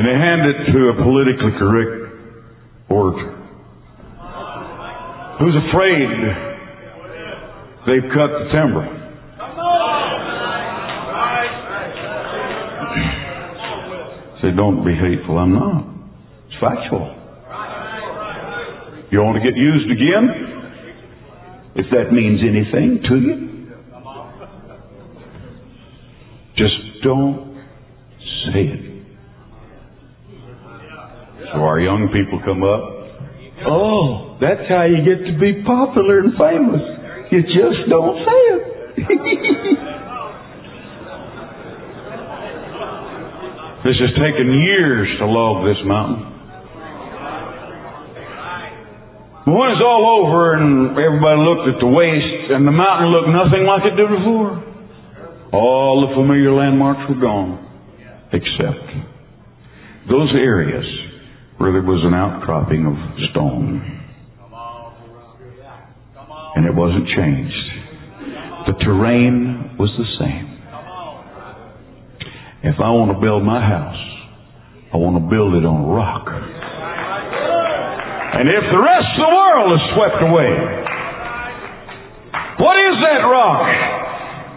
[0.05, 1.97] and they hand it to a politically correct
[2.91, 3.33] orator
[5.41, 6.53] who's afraid
[7.87, 8.81] They've cut the timber.
[14.41, 15.37] Say, don't be hateful.
[15.37, 15.85] I'm not.
[16.47, 17.15] It's factual.
[19.11, 20.31] You want to get used again?
[21.77, 23.51] If that means anything to you?
[26.57, 27.55] Just don't
[28.47, 28.84] say it.
[31.55, 32.83] So our young people come up.
[33.63, 36.83] Oh, that's how you get to be popular and famous.
[37.31, 38.99] You just don't say it.
[43.87, 46.27] this has taken years to log this mountain.
[49.47, 53.31] But when it's all over and everybody looked at the waste and the mountain looked
[53.31, 54.59] nothing like it did before,
[55.55, 57.63] all the familiar landmarks were gone,
[58.35, 58.91] except
[60.11, 61.04] those areas
[61.59, 62.95] where there was an outcropping of
[63.31, 64.03] stone
[66.57, 67.67] and it wasn't changed.
[68.67, 70.51] The terrain was the same.
[72.65, 74.03] If I want to build my house,
[74.95, 76.31] I want to build it on rock.
[78.35, 80.55] And if the rest of the world is swept away,
[82.63, 83.67] what is that rock?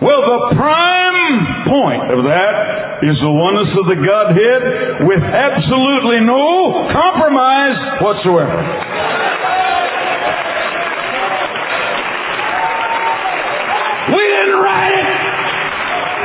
[0.01, 4.61] Well, the prime point of that is the oneness of the Godhead
[5.05, 8.57] with absolutely no compromise whatsoever.
[14.07, 15.09] We didn't write it.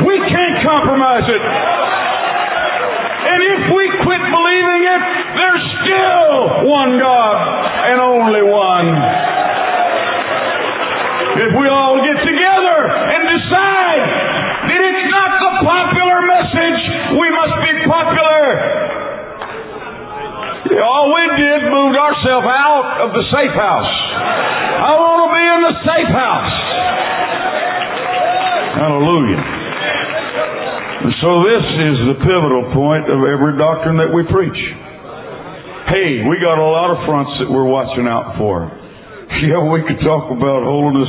[0.07, 1.43] We can't compromise it.
[3.23, 5.03] And if we quit believing it,
[5.35, 7.37] there's still one God
[7.91, 8.89] and only one.
[11.33, 14.05] If we all get together and decide
[14.69, 16.83] that it's not the popular message,
[17.19, 18.47] we must be popular.
[20.83, 21.61] All we did
[22.33, 23.93] ourselves out of the safe house.
[23.93, 26.55] I want to be in the safe house.
[28.81, 29.43] Hallelujah.
[31.21, 34.61] So this is the pivotal point of every doctrine that we preach.
[35.93, 38.71] Hey, we got a lot of fronts that we're watching out for.
[39.33, 41.09] Yeah, we could talk about holiness,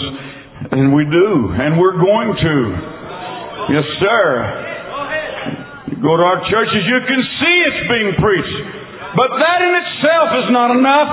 [0.72, 2.56] and we do, and we're going to.
[3.76, 4.26] Yes, sir.
[5.92, 8.83] You go to our churches, you can see it's being preached.
[9.14, 11.12] But that in itself is not enough.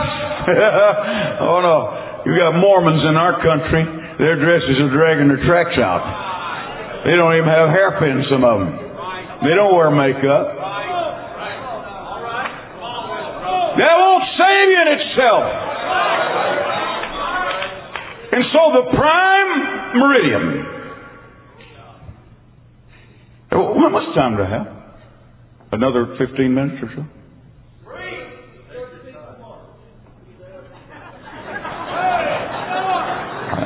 [1.45, 1.79] oh no.
[2.25, 3.85] You got Mormons in our country,
[4.21, 6.05] their dresses are dragging their tracks out.
[7.05, 8.73] They don't even have hairpins, some of them.
[9.41, 10.47] They don't wear makeup.
[13.81, 15.45] That won't save you in itself.
[18.33, 19.53] And so the prime
[19.97, 20.45] meridian.
[23.51, 24.69] How much time do I have?
[25.73, 27.20] Another 15 minutes or so?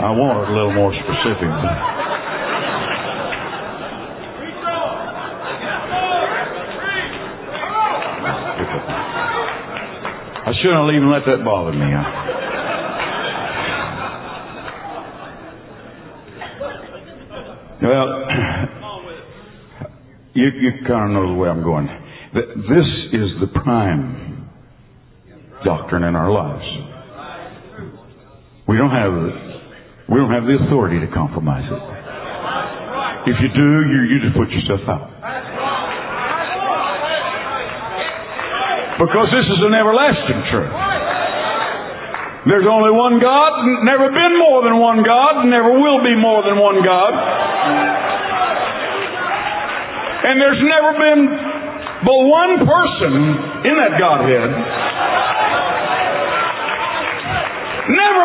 [0.05, 1.49] I want it a little more specific.
[10.45, 11.89] I shouldn't have even let that bother me.
[17.81, 18.29] Well,
[20.35, 21.89] you, you kind of know the way I'm going.
[22.35, 24.51] This is the prime
[25.65, 26.67] doctrine in our lives.
[28.69, 29.44] We don't have
[30.09, 31.83] we don't have the authority to compromise it.
[33.25, 35.09] If you do, you, you just put yourself out.
[39.01, 40.75] Because this is an everlasting truth.
[42.45, 43.53] There's only one God,
[43.89, 47.13] never been more than one God, never will be more than one God.
[50.29, 51.21] And there's never been
[52.05, 53.13] but one person
[53.65, 54.84] in that Godhead.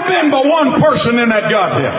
[0.10, 1.94] Been but one person in that Godhead.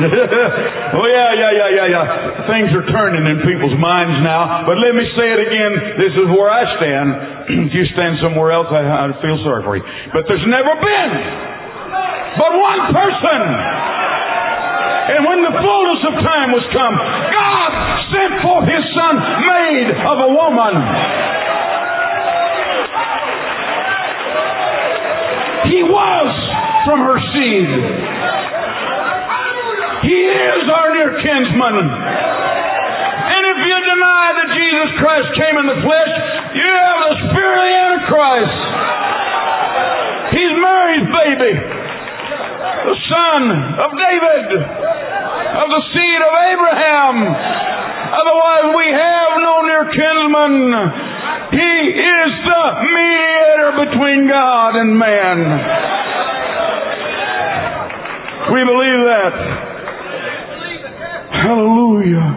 [0.00, 2.04] oh yeah, yeah, yeah, yeah, yeah.
[2.48, 4.64] Things are turning in people's minds now.
[4.64, 5.72] But let me say it again.
[6.00, 7.08] This is where I stand.
[7.68, 9.84] if you stand somewhere else, I, I feel sorry for you.
[10.12, 11.12] But there's never been
[12.38, 13.40] but one person.
[15.10, 17.70] And when the fullness of time was come, God
[18.14, 20.74] sent forth His Son, made of a woman.
[25.80, 26.32] He was
[26.84, 27.70] from her seed.
[30.04, 31.76] He is our near kinsman.
[31.80, 36.12] And if you deny that Jesus Christ came in the flesh,
[36.52, 38.60] you have the spirit of the Antichrist.
[40.36, 43.40] He's Mary's baby, the son
[43.80, 47.14] of David, of the seed of Abraham.
[48.20, 51.09] Otherwise, we have no near kinsman.
[51.50, 55.38] He is the mediator between God and man.
[58.50, 59.34] We believe that.
[61.42, 62.28] Hallelujah.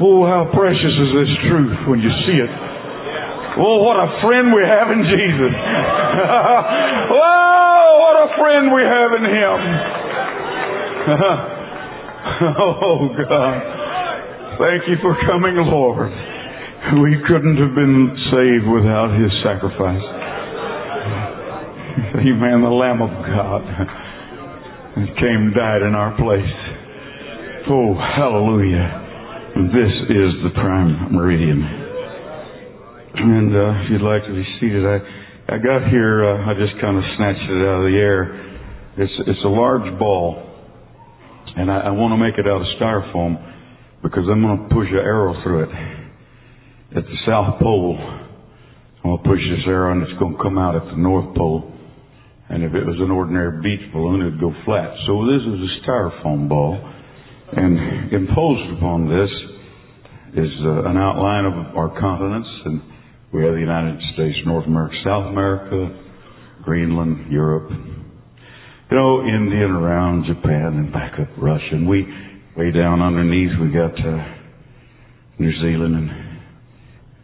[0.00, 2.50] Oh, how precious is this truth when you see it.
[3.58, 5.52] Oh, what a friend we have in Jesus.
[7.14, 9.58] oh, what a friend we have in Him.
[12.58, 13.62] oh, God.
[14.58, 16.10] Thank you for coming, Lord.
[16.80, 20.00] We couldn't have been saved without His sacrifice.
[22.24, 22.64] Amen.
[22.64, 23.60] The Lamb of God
[25.20, 26.56] came, and died in our place.
[27.68, 29.60] Oh, hallelujah.
[29.76, 31.60] This is the prime meridian.
[33.12, 35.04] And uh, if you'd like to be seated, I,
[35.52, 38.32] I got here, uh, I just kind of snatched it out of the air.
[38.96, 40.40] It's, it's a large ball,
[41.56, 43.36] and I, I want to make it out of styrofoam
[44.02, 45.99] because I'm going to push an arrow through it.
[46.90, 50.58] At the South Pole, I'm going to push this arrow and it's going to come
[50.58, 51.70] out at the North Pole.
[52.48, 54.90] And if it was an ordinary beach balloon, it'd go flat.
[55.06, 56.74] So this is a styrofoam ball.
[57.54, 59.30] And imposed upon this
[60.34, 62.82] is uh, an outline of our continents, and
[63.32, 65.94] we have the United States, North America, South America,
[66.64, 71.70] Greenland, Europe, you know, India and around Japan and back up Russia.
[71.70, 72.02] And we,
[72.56, 74.26] way down underneath, we got uh,
[75.38, 76.29] New Zealand and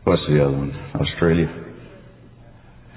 [0.07, 0.71] what's the other one?
[0.95, 1.51] Australia.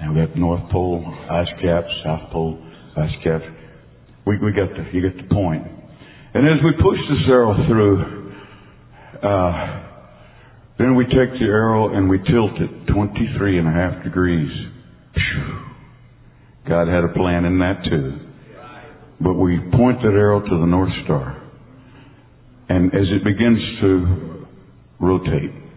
[0.00, 2.64] And we got North Pole, ice cap, South Pole,
[2.96, 3.42] ice cap.
[4.24, 5.66] We, we got the, you get the point.
[6.32, 8.32] And as we push this arrow through,
[9.22, 9.86] uh,
[10.78, 14.50] then we take the arrow and we tilt it 23 and a half degrees.
[16.68, 18.20] God had a plan in that too.
[19.20, 21.42] But we point that arrow to the North Star.
[22.68, 24.46] And as it begins to
[25.00, 25.69] rotate,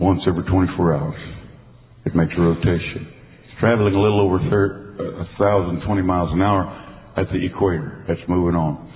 [0.00, 1.20] once every 24 hours,
[2.06, 3.06] it makes a rotation.
[3.44, 6.64] It's traveling a little over 1,020 miles an hour
[7.16, 8.04] at the equator.
[8.08, 8.90] That's moving on.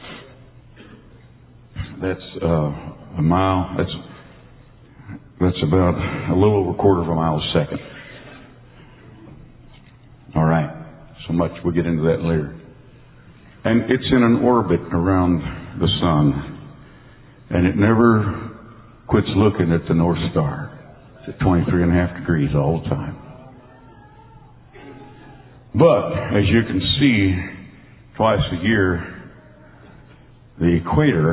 [2.01, 3.77] That's uh, a mile.
[3.77, 3.91] That's
[5.41, 5.95] that's about
[6.31, 7.79] a little over a quarter of a mile a second.
[10.35, 10.71] All right.
[11.27, 11.53] So much.
[11.65, 12.59] We'll get into that later.
[13.65, 15.41] And it's in an orbit around
[15.81, 16.69] the sun,
[17.51, 18.51] and it never
[19.07, 20.74] quits looking at the North Star.
[21.27, 23.17] At 23 and a half degrees all the time.
[25.75, 27.35] But as you can see,
[28.17, 29.33] twice a year
[30.61, 31.33] the equator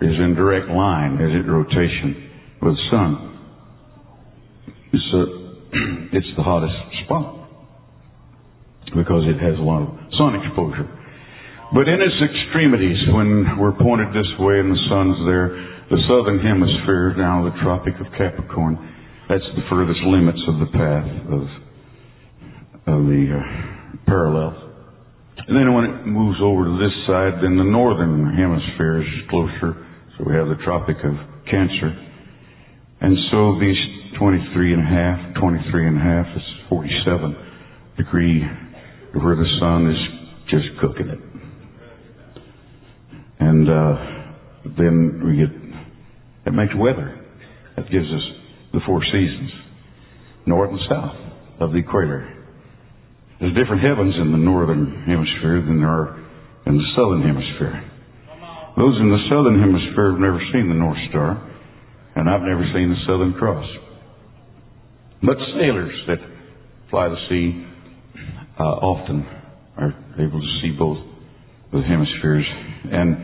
[0.00, 2.30] is in direct line as it rotation
[2.62, 3.30] with the sun.
[4.92, 6.74] It's the hottest
[7.04, 7.44] spot
[8.94, 10.86] because it has a lot of sun exposure.
[11.74, 15.50] But in its extremities, when we're pointed this way and the sun's there,
[15.90, 18.78] the southern hemisphere, now the Tropic of Capricorn,
[19.28, 21.42] that's the furthest limits of the path of,
[22.92, 24.64] of the uh, parallels.
[25.46, 29.76] And then when it moves over to this side, then the northern hemisphere is closer.
[30.16, 31.14] So we have the Tropic of
[31.50, 31.92] Cancer.
[33.00, 33.76] And so these
[34.18, 37.36] 23 and a half, 23 and a half is 47
[37.96, 38.42] degree
[39.12, 40.00] where the sun is
[40.50, 41.20] just cooking it.
[43.40, 43.94] And uh,
[44.76, 45.52] then we get,
[46.46, 47.20] it makes weather.
[47.76, 48.43] That gives us
[48.74, 49.50] the four seasons,
[50.46, 51.16] north and south
[51.60, 52.28] of the equator.
[53.40, 56.18] There's different heavens in the northern hemisphere than there are
[56.66, 57.90] in the southern hemisphere.
[58.76, 61.38] Those in the southern hemisphere have never seen the North Star,
[62.16, 63.66] and I've never seen the Southern Cross.
[65.22, 66.18] But sailors that
[66.90, 67.66] fly the sea
[68.58, 69.26] uh, often
[69.76, 70.98] are able to see both
[71.72, 72.46] the hemispheres,
[72.90, 73.16] and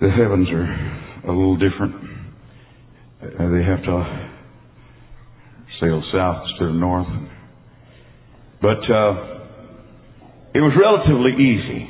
[0.00, 2.13] the heavens are a little different.
[3.24, 4.30] Uh, they have to
[5.80, 7.06] sail south instead of north.
[8.60, 9.40] But uh,
[10.54, 11.88] it was relatively easy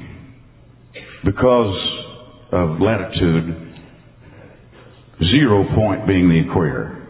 [1.24, 1.74] because
[2.53, 3.74] of latitude,
[5.18, 7.05] zero point being the equator.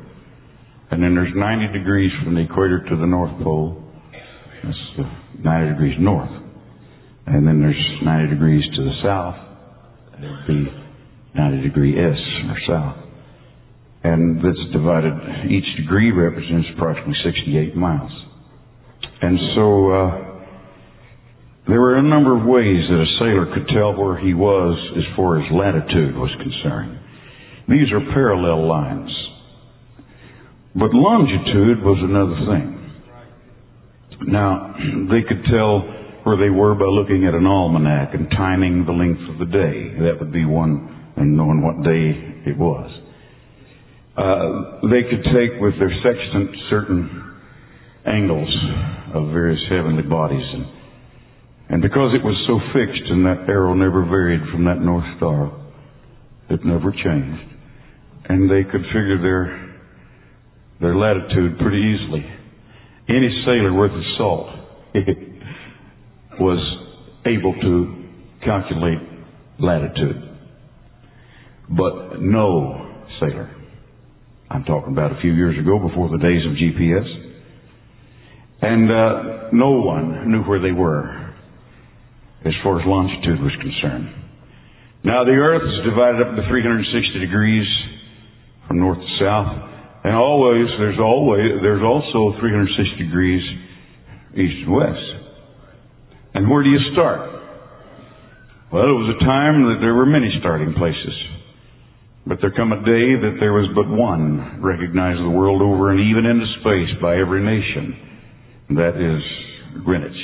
[0.91, 3.83] And then there's 90 degrees from the equator to the North Pole.
[4.63, 5.09] That's
[5.39, 6.31] 90 degrees north.
[7.27, 9.37] And then there's 90 degrees to the south.
[10.15, 10.73] It would be
[11.35, 12.19] 90 degree S
[12.49, 13.04] or south.
[14.05, 15.15] And that's divided,
[15.51, 18.13] each degree represents approximately 68 miles.
[19.23, 20.25] And so, uh,
[21.67, 25.17] there were a number of ways that a sailor could tell where he was as
[25.17, 26.99] far as latitude was concerned.
[27.69, 29.11] These are parallel lines.
[30.75, 32.75] But longitude was another thing.
[34.29, 34.75] Now,
[35.09, 35.81] they could tell
[36.25, 39.97] where they were by looking at an almanac and timing the length of the day.
[40.05, 42.91] That would be one, and knowing what day it was.
[44.17, 47.37] Uh, they could take with their sextant certain
[48.07, 48.55] angles
[49.15, 50.67] of various heavenly bodies and
[51.69, 55.51] and because it was so fixed and that arrow never varied from that North Star,
[56.51, 57.53] it never changed.
[58.29, 59.75] And they could figure their,
[60.81, 62.25] their latitude pretty easily.
[63.09, 64.49] Any sailor worth his salt
[66.41, 66.61] was
[67.27, 68.05] able to
[68.45, 68.99] calculate
[69.59, 70.37] latitude.
[71.71, 73.51] But no sailor,
[74.55, 77.11] I'm talking about a few years ago before the days of GPS,
[78.63, 81.11] and uh, no one knew where they were
[82.47, 84.15] as far as longitude was concerned.
[85.03, 87.67] Now the earth is divided up into 360 degrees
[88.69, 89.59] from north to south,
[90.07, 93.43] and always, there's always, there's also 360 degrees
[94.39, 95.07] east and west.
[96.35, 97.27] And where do you start?
[98.71, 101.34] Well, it was a time that there were many starting places.
[102.27, 106.01] But there come a day that there was but one recognized the world over and
[106.01, 107.97] even into space by every nation.
[108.69, 110.17] And that is Greenwich.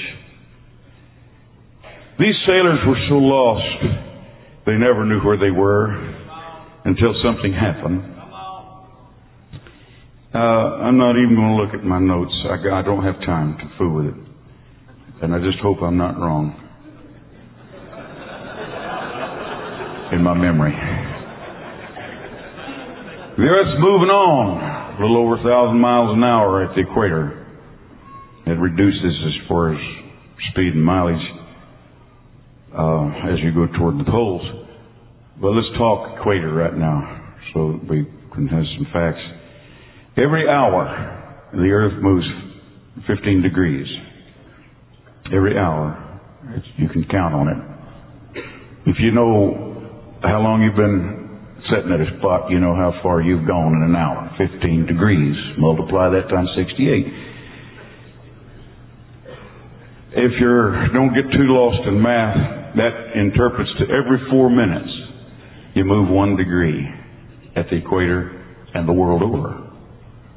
[2.19, 3.85] These sailors were so lost,
[4.67, 5.89] they never knew where they were
[6.85, 8.03] until something happened.
[10.33, 12.33] Uh, I'm not even going to look at my notes.
[12.45, 14.15] I, I don't have time to fool with it.
[15.23, 16.57] And I just hope I'm not wrong
[20.13, 20.90] in my memory.
[23.41, 27.41] The Earth's moving on a little over a thousand miles an hour at the equator.
[28.45, 29.81] It reduces as far as
[30.53, 31.25] speed and mileage
[32.77, 34.45] uh, as you go toward the poles.
[35.41, 38.05] But let's talk equator right now so we
[38.37, 39.25] can have some facts.
[40.21, 42.29] Every hour, the earth moves
[43.07, 43.87] 15 degrees.
[45.33, 45.97] Every hour.
[46.61, 48.45] It's, you can count on it.
[48.85, 51.20] If you know how long you've been
[51.71, 54.31] sitting at a spot, you know how far you've gone in an hour.
[54.37, 55.37] 15 degrees.
[55.59, 57.31] Multiply that times 68
[60.13, 60.53] if you
[60.93, 64.91] don't get too lost in math, that interprets to every four minutes
[65.75, 66.83] you move one degree
[67.55, 68.35] at the equator
[68.75, 69.71] and the world over.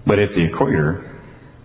[0.05, 1.09] But at the equator,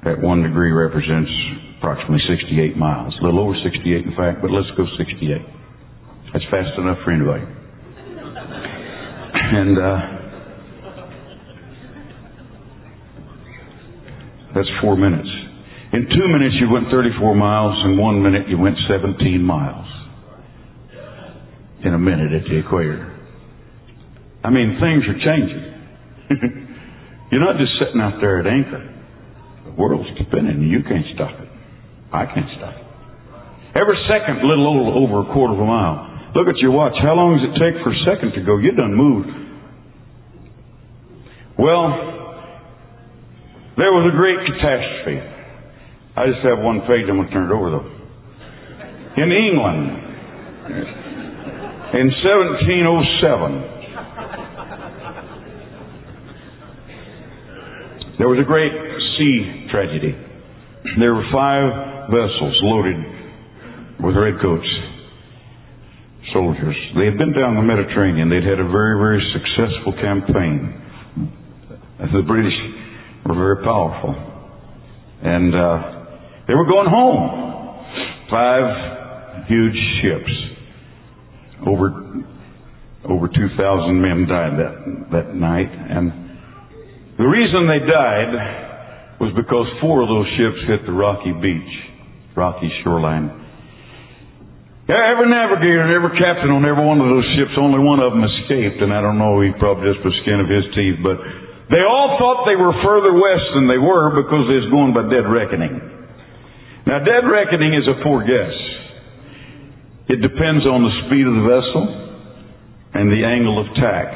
[0.05, 1.31] that one degree represents
[1.79, 3.15] approximately 68 miles.
[3.21, 5.37] A little over 68 in fact, but let's go 68.
[6.33, 7.45] That's fast enough for anybody.
[9.51, 9.99] And uh,
[14.55, 15.29] that's four minutes.
[15.93, 19.87] In two minutes you went 34 miles, in one minute you went 17 miles.
[21.85, 23.15] in a minute at the equator.
[24.45, 25.65] I mean, things are changing.
[27.33, 28.83] You're not just sitting out there at anchor.
[29.65, 30.61] The world's spinning.
[30.61, 31.49] And you can't stop it.
[32.13, 32.85] I can't stop it.
[33.79, 36.18] Every second, a little over a quarter of a mile.
[36.35, 36.93] Look at your watch.
[37.03, 38.59] How long does it take for a second to go?
[38.59, 39.29] You done moved.
[41.59, 41.89] Well,
[43.77, 45.19] there was a great catastrophe.
[46.17, 47.07] I just have one page.
[47.09, 47.89] I'm going to turn it over though.
[49.19, 49.91] In England,
[51.95, 53.79] in 1707,
[58.19, 58.75] There was a great
[59.15, 60.11] sea tragedy.
[60.99, 62.99] There were five vessels loaded
[64.03, 64.67] with redcoats
[66.33, 66.77] soldiers.
[66.97, 68.29] They had been down the Mediterranean.
[68.29, 70.75] They'd had a very, very successful campaign.
[71.99, 72.55] The British
[73.27, 74.15] were very powerful.
[75.23, 77.47] And uh, they were going home.
[78.31, 80.33] Five huge ships.
[81.67, 82.09] Over
[83.09, 84.75] over 2,000 men died that,
[85.13, 85.71] that night.
[85.71, 86.13] And
[87.17, 91.73] the reason they died was because four of those ships hit the rocky beach,
[92.37, 93.48] rocky shoreline.
[94.89, 98.81] Every navigator every captain on every one of those ships, only one of them escaped,
[98.81, 101.21] and I don't know, he probably just put skin of his teeth, but
[101.69, 105.05] they all thought they were further west than they were because they was going by
[105.13, 105.77] dead reckoning.
[106.89, 108.57] Now, dead reckoning is a poor guess.
[110.09, 111.85] It depends on the speed of the vessel
[112.97, 114.09] and the angle of tack.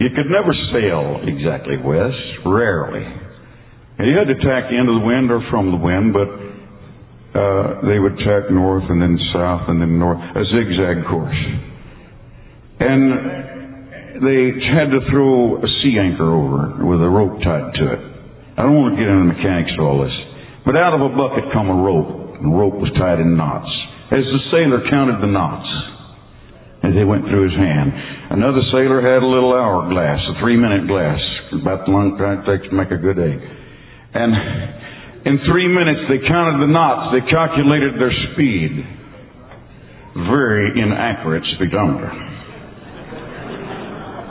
[0.00, 3.04] You could never sail exactly west, rarely.
[4.00, 6.28] You had to tack into the wind or from the wind, but
[7.36, 11.36] uh, they would tack north and then south and then north, a zigzag course.
[12.80, 18.02] And they had to throw a sea anchor over with a rope tied to it.
[18.56, 20.16] I don't want to get into the mechanics of all this,
[20.64, 23.68] but out of a bucket come a rope, and the rope was tied in knots.
[24.08, 25.68] As the sailor counted the knots,
[26.86, 27.90] as they went through his hand.
[28.30, 31.18] Another sailor had a little hourglass, a three minute glass,
[31.58, 33.38] about the long time it takes to make a good egg.
[34.14, 34.32] And
[35.26, 38.70] in three minutes they counted the knots, they calculated their speed.
[40.30, 42.08] Very inaccurate speedometer.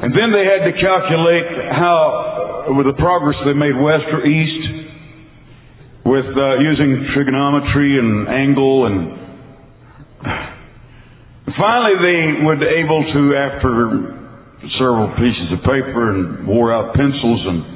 [0.01, 4.87] And then they had to calculate how, with the progress they made west or east,
[6.05, 9.25] with uh, using trigonometry and angle and
[11.55, 13.71] Finally, they were able to, after
[14.81, 17.74] several pieces of paper and wore out pencils and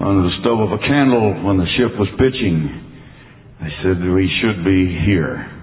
[0.00, 2.84] under the stove of a candle when the ship was pitching,
[3.62, 5.54] they said we should be here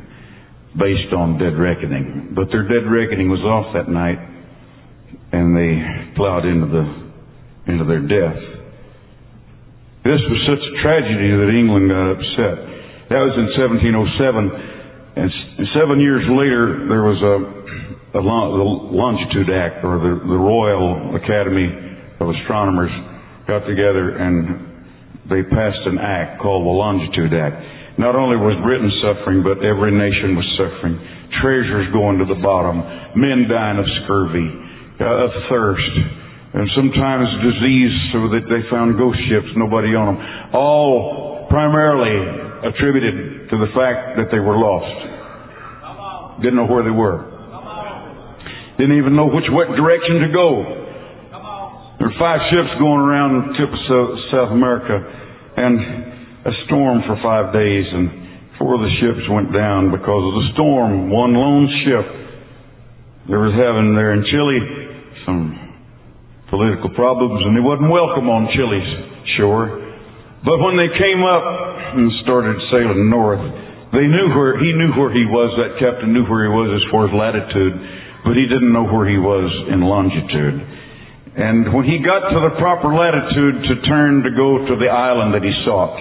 [0.78, 2.32] based on dead reckoning.
[2.32, 4.20] But their dead reckoning was off that night
[5.32, 6.86] and they plowed into the
[7.72, 8.40] into their death.
[10.02, 12.56] This was such a tragedy that England got upset.
[13.14, 14.72] That was in 1707.
[15.12, 15.30] And
[15.78, 17.36] seven years later, there was a,
[18.18, 21.70] a the Longitude Act, or the, the Royal Academy
[22.18, 22.90] of Astronomers
[23.48, 24.72] got together and
[25.30, 27.56] they passed an act called the Longitude Act.
[28.00, 30.96] Not only was Britain suffering, but every nation was suffering.
[31.40, 32.82] Treasures going to the bottom,
[33.16, 34.48] men dying of scurvy,
[35.00, 35.94] uh, of thirst,
[36.52, 40.20] and sometimes disease so that they found ghost ships, nobody on them.
[40.52, 46.44] All primarily attributed to the fact that they were lost.
[46.44, 47.28] Didn't know where they were.
[48.82, 50.81] Didn't even know which what direction to go.
[52.02, 53.78] There were five ships going around the tip of
[54.34, 55.78] South America and
[56.50, 60.48] a storm for five days and four of the ships went down because of the
[60.58, 61.14] storm.
[61.14, 62.06] One lone ship
[63.30, 64.60] there was having there in Chile
[65.30, 65.54] some
[66.50, 68.90] political problems and he wasn't welcome on Chile's
[69.38, 69.70] shore.
[70.42, 71.46] But when they came up
[72.02, 73.46] and started sailing north,
[73.94, 76.84] they knew where, he knew where he was, that captain knew where he was as
[76.90, 77.78] far as latitude,
[78.26, 80.81] but he didn't know where he was in longitude.
[81.32, 85.34] And when he got to the proper latitude to turn to go to the island
[85.34, 85.96] that he sought,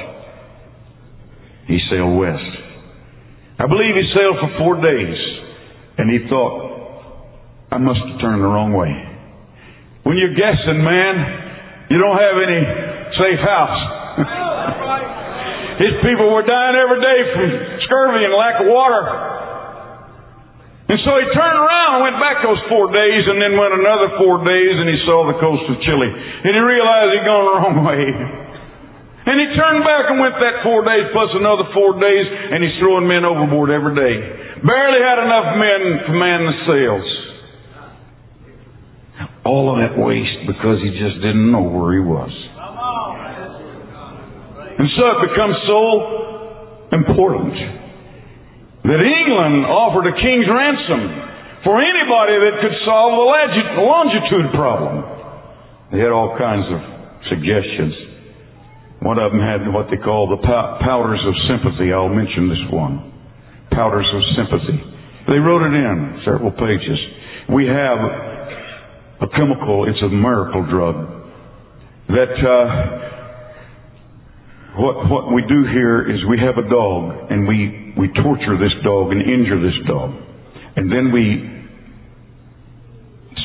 [1.71, 2.51] he sailed west.
[3.63, 5.19] I believe he sailed for four days,
[5.99, 8.91] and he thought, I must have turned the wrong way.
[10.03, 11.15] When you're guessing, man,
[11.95, 12.63] you don't have any
[13.15, 13.79] safe house.
[15.87, 17.49] His people were dying every day from
[17.87, 19.30] scurvy and lack of water.
[20.91, 24.11] And so he turned around and went back those four days and then went another
[24.19, 26.11] four days and he saw the coast of Chile.
[26.11, 28.03] And he realized he'd gone the wrong way.
[29.23, 32.75] And he turned back and went that four days plus another four days and he's
[32.83, 34.15] throwing men overboard every day.
[34.67, 35.81] Barely had enough men
[36.11, 37.09] to man the sails.
[39.47, 42.35] All of that waste because he just didn't know where he was.
[44.75, 45.81] And so it becomes so
[46.99, 47.80] important
[48.85, 51.01] that England offered a king's ransom
[51.65, 53.27] for anybody that could solve the
[53.85, 55.05] longitude problem.
[55.93, 56.81] They had all kinds of
[57.29, 57.95] suggestions.
[59.03, 61.93] One of them had what they call the powders of sympathy.
[61.93, 63.13] I'll mention this one.
[63.73, 64.79] Powders of sympathy.
[65.29, 66.99] They wrote it in several pages.
[67.53, 67.99] We have
[69.21, 71.21] a chemical, it's a miracle drug
[72.09, 72.67] that uh,
[74.79, 78.73] what, what we do here is we have a dog and we, we torture this
[78.83, 80.17] dog and injure this dog.
[80.77, 81.45] And then we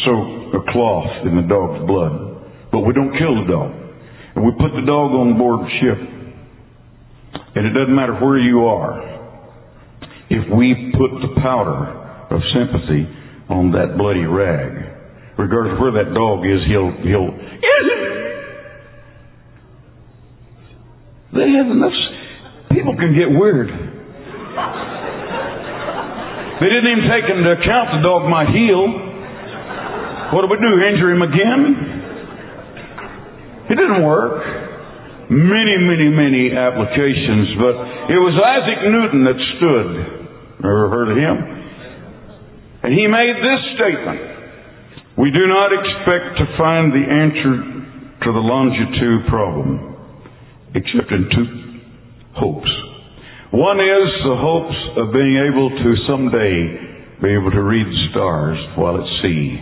[0.07, 2.71] soak a cloth in the dog's blood.
[2.71, 3.71] But we don't kill the dog.
[4.35, 5.99] And we put the dog on board ship.
[7.55, 9.03] And it doesn't matter where you are.
[10.29, 11.91] If we put the powder
[12.31, 13.11] of sympathy
[13.49, 14.71] on that bloody rag,
[15.37, 17.35] regardless of where that dog is, he'll, he'll,
[21.35, 21.91] They have enough.
[22.71, 23.94] People can get weird.
[26.59, 28.87] They didn't even take into account the dog might heal.
[30.31, 30.71] What do we do?
[30.87, 31.61] Injure him again?
[33.69, 34.39] It didn't work.
[35.27, 37.75] Many, many, many applications, but
[38.13, 39.89] it was Isaac Newton that stood.
[40.61, 41.37] Ever heard of him?
[42.85, 44.21] And he made this statement.
[45.17, 47.55] We do not expect to find the answer
[48.23, 49.95] to the longitude problem
[50.75, 51.47] except in two
[52.35, 52.84] hopes.
[53.55, 58.59] One is the hopes of being able to someday be able to read the stars
[58.75, 59.55] while at sea.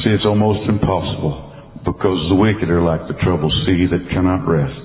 [0.00, 4.80] See, it's almost impossible because the wicked are like the troubled sea that cannot rest.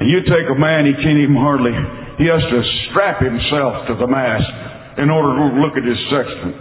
[0.00, 1.76] And you take a man, he can't even hardly,
[2.16, 6.56] he has to strap himself to the mast in order to look at his sextant.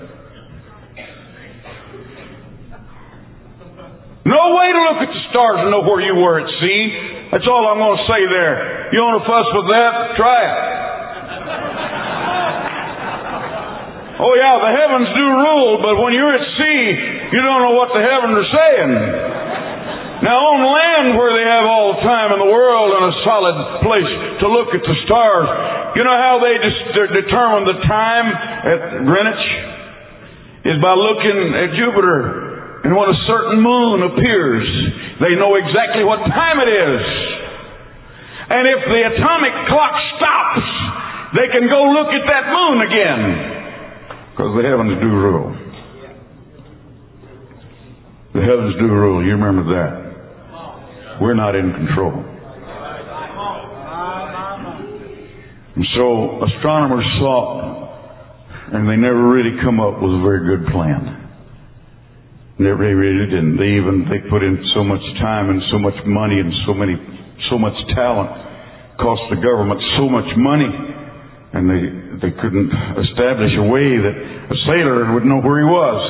[4.27, 7.14] No way to look at the stars and know where you were at sea.
[7.32, 8.93] That's all I'm going to say there.
[8.93, 9.93] You want to fuss with that?
[10.19, 10.57] Try it.
[14.15, 16.84] Oh yeah, the heavens do rule, but when you're at sea,
[17.36, 18.91] you don't know what the heavens are saying.
[20.23, 23.57] Now on land where they have all the time in the world and a solid
[23.84, 25.51] place to look at the stars,
[25.99, 26.55] you know how they
[27.11, 29.45] determine the time at Greenwich?
[30.65, 32.55] Is by looking at Jupiter
[32.86, 34.61] and when a certain moon appears,
[35.17, 37.01] they know exactly what time it is.
[38.45, 40.69] And if the atomic clock stops,
[41.33, 43.21] they can go look at that moon again.
[44.29, 45.49] Because the heavens do rule.
[48.38, 49.25] The heavens do rule.
[49.25, 51.21] You remember that.
[51.21, 52.21] We're not in control.
[55.73, 61.24] And so astronomers thought, and they never really come up with a very good plan.
[62.58, 63.60] Really didn't.
[63.60, 66.95] They even they put in so much time and so much money and so many
[67.51, 68.32] so much talent,
[68.95, 70.72] cost the government so much money,
[71.51, 71.84] and they
[72.24, 76.01] they couldn't establish a way that a sailor would know where he was.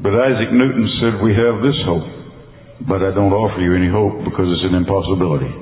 [0.00, 4.24] But Isaac Newton said, "We have this hope, but I don't offer you any hope
[4.24, 5.52] because it's an impossibility.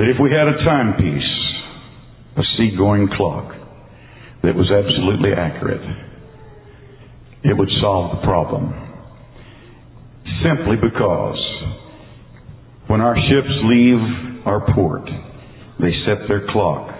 [0.00, 1.30] That if we had a timepiece,
[2.36, 3.52] a sea-going clock
[4.40, 6.07] that was absolutely accurate."
[7.44, 8.74] It would solve the problem.
[10.42, 11.38] Simply because
[12.88, 15.04] when our ships leave our port,
[15.80, 16.94] they set their clock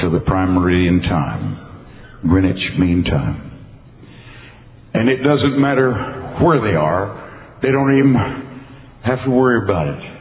[0.00, 3.44] to the prime meridian time, Greenwich Mean Time.
[4.94, 5.92] And it doesn't matter
[6.42, 8.14] where they are, they don't even
[9.04, 10.18] have to worry about it.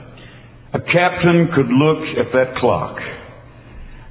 [0.73, 2.97] A captain could look at that clock,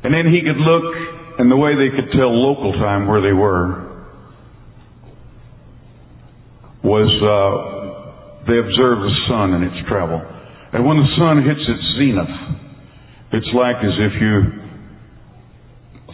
[0.02, 3.32] and then he could look, and the way they could tell local time where they
[3.32, 3.85] were
[6.86, 10.22] was uh, they observed the sun and its travel.
[10.70, 12.36] And when the sun hits its zenith,
[13.34, 14.34] it's like as if you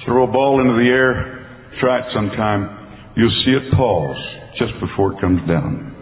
[0.09, 1.45] throw a ball into the air,
[1.77, 4.17] try it sometime, you'll see it pause
[4.57, 5.93] just before it comes down.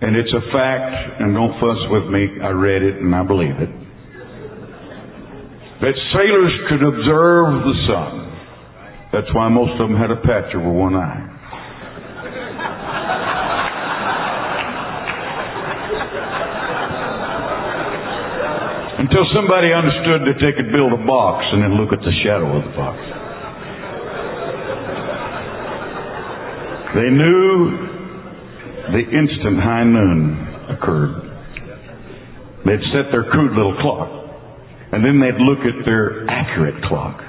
[0.00, 3.56] And it's a fact, and don't fuss with me, I read it and I believe
[3.58, 3.72] it,
[5.82, 8.12] that sailors could observe the sun.
[9.12, 11.35] That's why most of them had a patch over one eye.
[19.06, 22.58] Until somebody understood that they could build a box and then look at the shadow
[22.58, 22.98] of the box.
[26.90, 27.86] They knew
[28.98, 31.22] the instant high noon occurred.
[32.66, 34.10] They'd set their crude little clock,
[34.90, 37.22] and then they'd look at their accurate clock.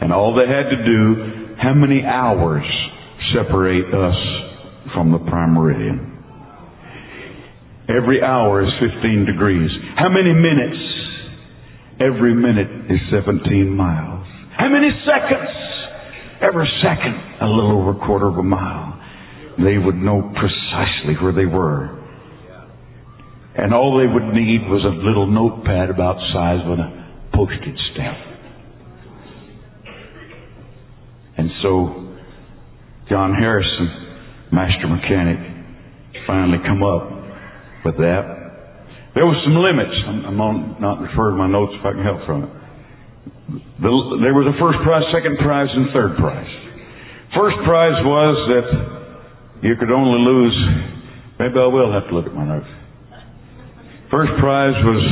[0.00, 2.66] And all they had to do, how many hours
[3.38, 4.18] separate us
[4.92, 6.11] from the prime meridian?
[7.88, 9.70] Every hour is 15 degrees.
[9.96, 10.78] How many minutes?
[12.00, 14.26] Every minute is 17 miles.
[14.56, 15.62] How many seconds?
[16.42, 18.98] every second a little over a quarter of a mile.
[19.58, 21.98] They would know precisely where they were.
[23.54, 27.78] And all they would need was a little notepad about the size of a postage
[27.92, 28.18] stamp.
[31.36, 32.16] And so,
[33.08, 35.38] John Harrison, master mechanic,
[36.26, 37.21] finally come up
[37.84, 38.42] with that.
[39.14, 39.92] There was some limits.
[40.08, 42.52] I'm, I'm on, not referring to my notes if I can help from it.
[43.84, 43.92] The,
[44.24, 46.48] there was a first prize, second prize, and third prize.
[47.36, 48.66] First prize was that
[49.68, 50.56] you could only lose,
[51.38, 52.70] maybe I will have to look at my notes.
[54.10, 55.02] First prize was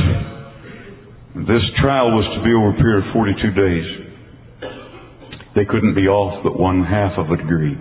[1.47, 3.87] this trial was to be over a period of 42 days.
[5.55, 7.77] They couldn't be off but one half of a degree,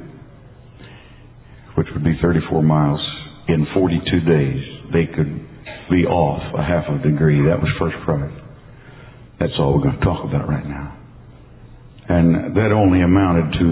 [1.77, 3.01] which would be 34 miles.
[3.49, 5.47] In 42 days, they could
[5.91, 7.43] be off a half a degree.
[7.47, 8.31] That was first prize.
[9.39, 10.97] That's all we're going to talk about right now.
[12.09, 13.67] And that only amounted to,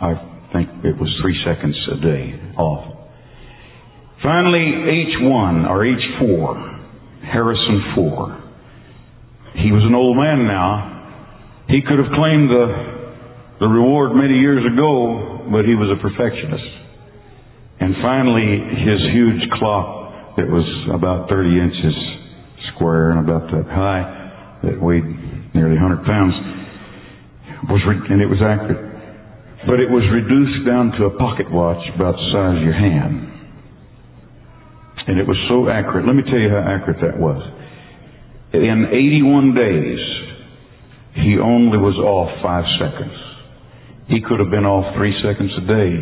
[0.00, 0.12] I
[0.52, 2.88] think it was three seconds a day off.
[4.22, 4.62] Finally,
[5.18, 8.42] H1 or H4, Harrison 4.
[9.66, 11.66] He was an old man now.
[11.68, 12.66] He could have claimed the,
[13.60, 16.70] the reward many years ago, but he was a perfectionist.
[17.80, 20.01] And finally, his huge clock
[20.36, 20.64] that was
[20.94, 21.94] about 30 inches
[22.74, 25.04] square and about that high that weighed
[25.54, 26.34] nearly 100 pounds,
[27.68, 28.92] was re- and it was accurate.
[29.66, 33.28] But it was reduced down to a pocket watch about the size of your hand.
[35.06, 36.06] And it was so accurate.
[36.06, 37.42] Let me tell you how accurate that was.
[38.54, 40.00] In 81 days,
[41.24, 43.16] he only was off five seconds.
[44.08, 45.94] He could have been off three seconds a day.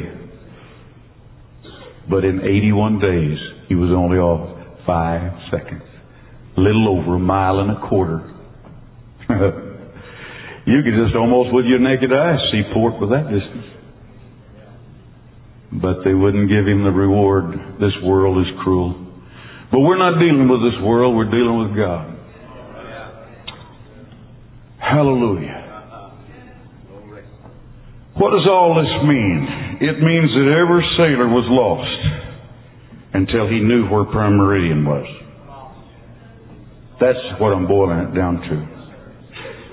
[2.09, 3.39] But in 81 days,
[3.71, 4.51] he was only off
[4.85, 5.87] five seconds.
[6.59, 8.31] A little over a mile and a quarter
[10.67, 13.67] you could just almost with your naked eye see port with that distance.
[15.71, 17.55] But they wouldn't give him the reward.
[17.79, 19.07] This world is cruel.
[19.71, 22.17] But we're not dealing with this world, we're dealing with God.
[24.83, 25.59] Hallelujah.
[28.19, 29.79] What does all this mean?
[29.81, 32.20] It means that every sailor was lost
[33.13, 35.07] until he knew where Prime Meridian was.
[37.01, 38.55] That's what I'm boiling it down to.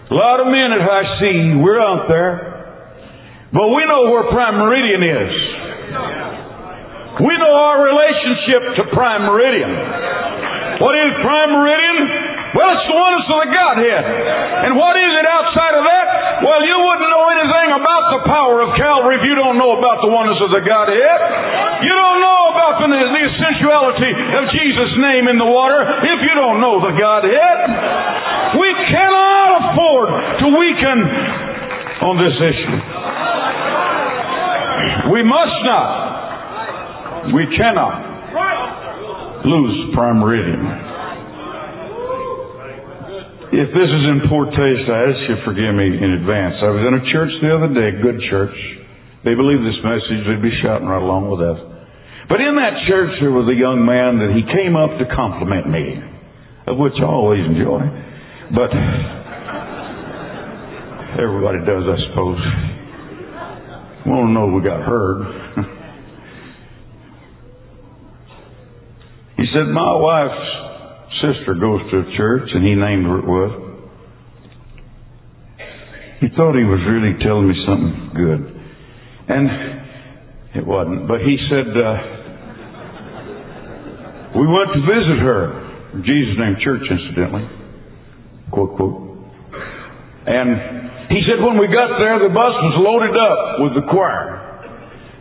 [0.07, 2.57] A lot of men at high sea, we're out there.
[3.51, 5.33] But we know where Prime Meridian is.
[7.17, 9.71] We know our relationship to Prime Meridian.
[10.79, 11.99] What is Prime Meridian?
[12.53, 14.03] Well, it's the oneness of the Godhead.
[14.67, 16.05] And what is it outside of that?
[16.45, 17.16] Well, you wouldn't know
[17.77, 21.19] about the power of Calvary if you don't know about the oneness of the Godhead.
[21.85, 26.33] You don't know about the, the essentiality of Jesus' name in the water if you
[26.33, 27.57] don't know the Godhead.
[28.57, 30.09] We cannot afford
[30.41, 30.97] to weaken
[32.01, 32.77] on this issue.
[35.13, 35.89] We must not.
[37.33, 40.86] We cannot lose prime meridian.
[43.57, 46.61] If this is in poor taste, I ask you to forgive me in advance.
[46.61, 48.53] I was in a church the other day, a good church.
[49.25, 51.57] They believed this message, they'd be shouting right along with us.
[52.29, 55.73] But in that church, there was a young man that he came up to compliment
[55.73, 55.97] me,
[56.69, 57.81] of which I always enjoy.
[58.53, 58.69] But
[61.17, 62.37] everybody does, I suppose.
[64.05, 65.65] Want to know if we got heard.
[69.41, 70.66] he said, My wife's
[71.21, 73.51] sister goes to a church, and he named where it was.
[76.21, 78.41] He thought he was really telling me something good.
[79.29, 79.49] And
[80.55, 81.07] it wasn't.
[81.07, 81.97] But he said, uh,
[84.33, 86.01] We went to visit her.
[86.01, 87.57] Jesus' name church, incidentally
[88.51, 88.97] quote, quote.
[90.27, 90.49] And
[91.13, 94.43] he said when we got there, the bus was loaded up with the choir.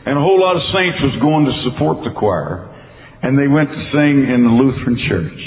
[0.06, 2.70] And a whole lot of saints was going to support the choir.
[3.22, 5.42] And they went to sing in the Lutheran church.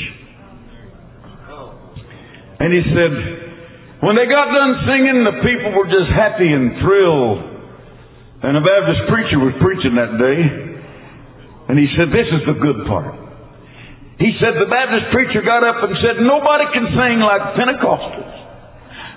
[2.60, 3.12] And he said,
[4.04, 7.40] when they got done singing, the people were just happy and thrilled.
[8.44, 10.40] And a Baptist preacher was preaching that day.
[11.72, 13.30] And he said, this is the good part.
[14.20, 18.36] He said the Baptist preacher got up and said, Nobody can sing like Pentecostals.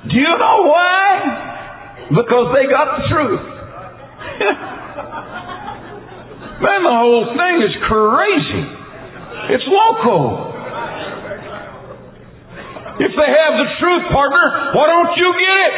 [0.07, 2.07] Do you know why?
[2.07, 3.43] Because they got the truth.
[6.63, 8.63] Man, the whole thing is crazy.
[9.59, 10.55] It's local.
[13.01, 15.75] If they have the truth, partner, why don't you get it?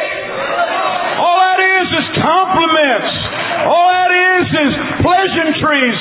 [1.15, 3.11] All that is is compliments.
[3.71, 5.99] All that is is pleasantries.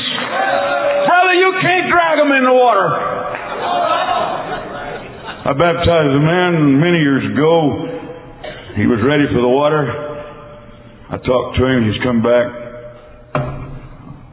[1.07, 2.89] Brother, you can't drag them in the water.
[5.45, 7.55] I baptized a man many years ago.
[8.75, 9.87] He was ready for the water.
[11.15, 11.87] I talked to him.
[11.87, 12.47] He's come back.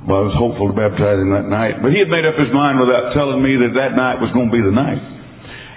[0.02, 1.78] Well, I was hopeful to baptize him that night.
[1.78, 4.50] But he had made up his mind without telling me that that night was going
[4.50, 5.21] to be the night.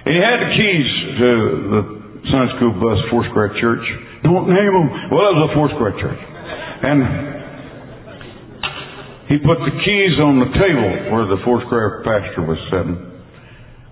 [0.05, 1.29] And he had the keys to
[1.73, 1.83] the
[2.29, 3.85] Sunday school bus, Foursquare Church.
[4.25, 4.89] Don't name them.
[5.13, 6.23] Well, it was a Foursquare Church.
[6.85, 7.01] And
[9.33, 13.01] he put the keys on the table where the Foursquare pastor was sitting.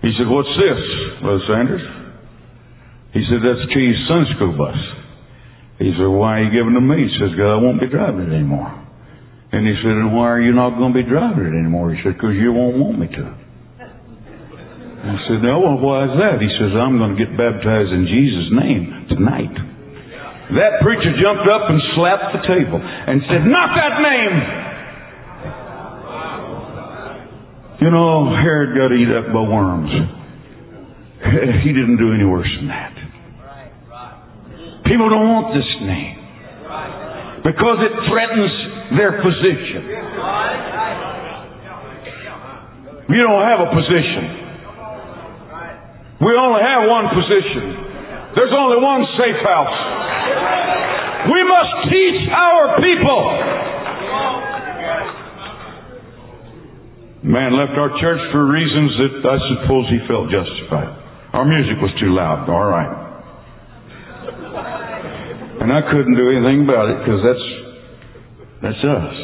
[0.04, 0.80] He said, What's this,
[1.24, 1.84] Brother Sanders?
[3.16, 4.76] He said, That's the keys Sunday school bus.
[5.80, 7.08] He said, Why are you giving them to me?
[7.08, 8.68] He says, God, I won't be driving it anymore.
[9.52, 11.96] And he said, And why are you not going to be driving it anymore?
[11.96, 13.24] He said, Because you won't want me to.
[15.02, 16.38] I said, No, well, why is that?
[16.38, 19.50] He says, I'm going to get baptized in Jesus' name tonight.
[20.54, 24.36] That preacher jumped up and slapped the table and said, Not that name!
[27.82, 29.90] You know, Herod got eat up by worms.
[31.66, 32.94] He didn't do any worse than that.
[34.86, 36.18] People don't want this name
[37.42, 38.54] because it threatens
[38.98, 39.82] their position.
[43.10, 44.41] You don't have a position.
[46.22, 47.82] We only have one position.
[48.38, 49.78] There's only one safe house.
[51.34, 53.20] We must teach our people.
[57.26, 60.90] Man left our church for reasons that I suppose he felt justified.
[61.34, 62.50] Our music was too loud.
[62.50, 63.02] All right.
[65.62, 67.46] And I couldn't do anything about it because that's
[68.62, 69.14] that's us.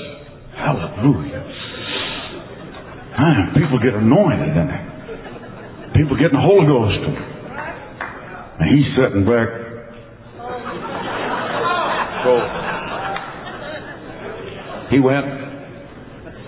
[0.54, 1.42] Hallelujah.
[3.18, 4.97] Man, people get anointed and
[5.94, 7.00] people getting the Holy Ghost.
[8.58, 9.48] And he's sitting back.
[12.24, 12.32] So
[14.90, 15.26] he went.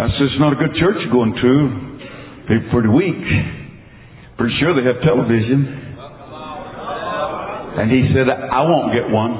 [0.00, 1.54] I said, it's not a good church you're going to.
[2.48, 3.20] They're pretty weak.
[4.38, 5.90] Pretty sure they have television.
[7.78, 9.30] And he said, I won't get one.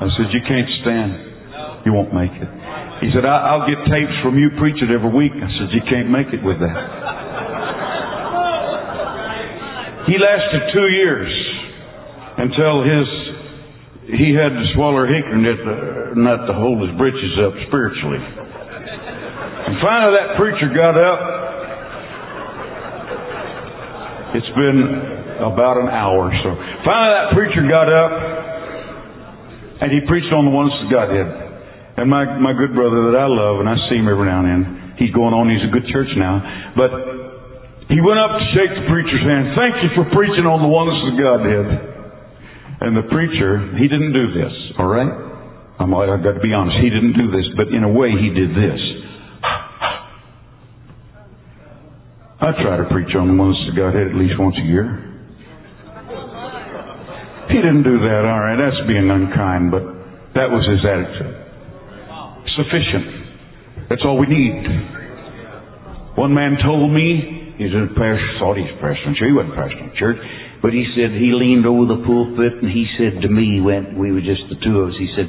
[0.00, 1.84] I said, You can't stand.
[1.86, 2.48] You won't make it.
[3.04, 5.32] He said, I'll get tapes from you preach it every week.
[5.36, 7.17] I said, You can't make it with that.
[10.08, 11.28] He lasted two years
[12.40, 13.06] until his
[14.08, 18.16] he had to swallow hickory uh, nut to, hold his britches up spiritually.
[18.16, 21.20] And finally, that preacher got up.
[24.32, 26.56] It's been about an hour, or so
[26.88, 28.12] finally that preacher got up
[29.80, 31.28] and he preached on the oneness of Godhead.
[31.98, 34.46] And my, my good brother that I love, and I see him every now and
[34.46, 34.62] then,
[34.98, 36.74] he's going on, he's a good church now.
[36.74, 37.17] But
[37.88, 39.56] he went up to shake the preacher's hand.
[39.56, 41.68] Thank you for preaching on the oneness of Godhead.
[42.84, 45.08] And the preacher, he didn't do this, all right?
[45.80, 46.78] I'm, I've got to be honest.
[46.78, 48.80] He didn't do this, but in a way he did this.
[52.38, 55.08] I try to preach on the oneness of Godhead at least once a year.
[57.50, 58.54] He didn't do that, all right.
[58.60, 59.82] That's being unkind, but
[60.36, 61.34] that was his attitude.
[62.54, 63.88] Sufficient.
[63.88, 64.60] That's all we need.
[66.14, 69.28] One man told me, he's a pastor, thought he's pastoring church.
[69.28, 70.18] He wasn't pastoring church.
[70.62, 74.10] But he said he leaned over the pulpit and he said to me when we
[74.10, 75.28] were just the two of us, he said,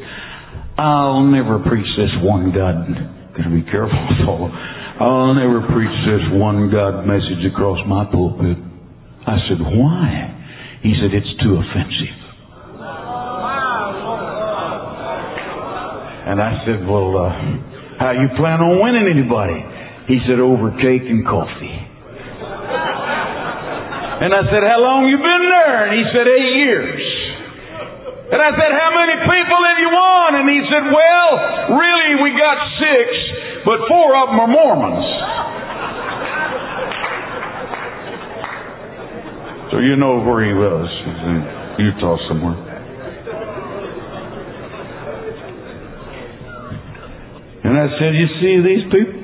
[0.78, 2.88] I'll never preach this one God.
[3.38, 4.50] Gotta be careful, fellow.
[4.50, 8.58] I'll never preach this one God message across my pulpit.
[9.28, 10.40] I said, why?
[10.82, 12.16] He said, It's too offensive.
[16.30, 17.30] And I said, Well, uh,
[18.00, 19.60] how you plan on winning anybody?
[20.08, 21.89] He said, Over cake and coffee.
[24.20, 25.88] And I said, How long you been there?
[25.88, 27.04] And he said, Eight years.
[28.36, 30.30] And I said, How many people have you won?
[30.44, 31.32] And he said, Well,
[31.80, 33.08] really, we got six,
[33.64, 35.08] but four of them are Mormons.
[39.72, 40.88] So you know where he was.
[41.08, 41.40] He's in
[41.88, 42.60] Utah somewhere.
[47.64, 49.20] And I said, You see these people?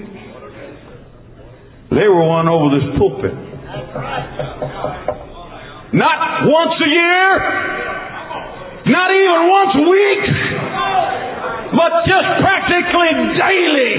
[1.92, 3.55] They were won over this pulpit.
[5.96, 7.28] Not once a year,
[8.92, 10.26] not even once a week,
[11.72, 13.94] but just practically daily.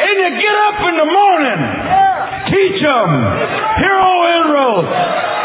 [0.00, 1.60] And you get up in the morning
[2.50, 3.08] teach them.
[3.78, 4.10] Hero
[4.40, 4.86] Inroad.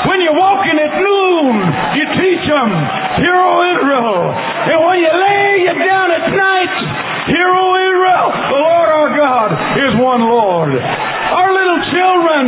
[0.09, 1.53] When you're walking at noon,
[1.99, 2.69] you teach them.
[3.21, 4.31] Hero Inroad.
[4.71, 6.75] And when you lay you down at night,
[7.29, 8.33] Hero Inroad.
[8.51, 8.74] The Lord
[10.05, 10.69] one Lord.
[10.77, 12.43] Our little children,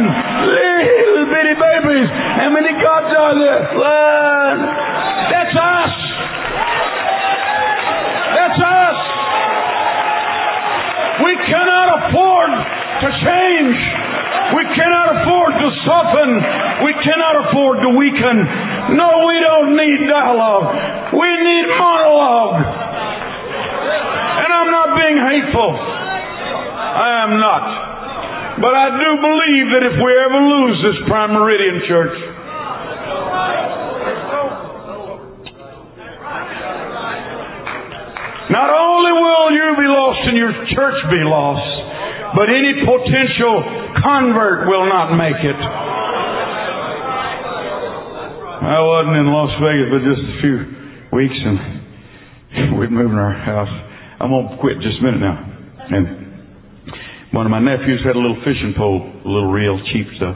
[0.45, 2.07] little bitty babies,
[2.37, 3.61] how many gods are there?
[3.73, 4.59] One.
[5.33, 5.93] That's us.
[8.37, 8.99] That's us.
[11.25, 12.51] We cannot afford
[13.01, 13.77] to change.
[14.53, 16.29] We cannot afford to soften.
[16.85, 18.37] We cannot afford to weaken.
[19.01, 20.77] No, we don't need dialogue.
[21.09, 22.61] We need monologue.
[24.45, 25.86] And I'm not being hateful.
[26.97, 27.65] I am not.
[28.57, 32.17] But I do believe that if we ever lose this Prime Meridian Church,
[38.49, 41.69] not only will you be lost and your church be lost,
[42.33, 43.61] but any potential
[44.01, 45.59] convert will not make it.
[48.57, 50.57] I wasn't in Las Vegas but just a few
[51.13, 53.69] weeks and we'd moved in our house.
[54.17, 55.37] I'm gonna quit just a minute now.
[55.93, 56.26] And
[57.31, 60.35] one of my nephews had a little fishing pole, a little real cheap stuff.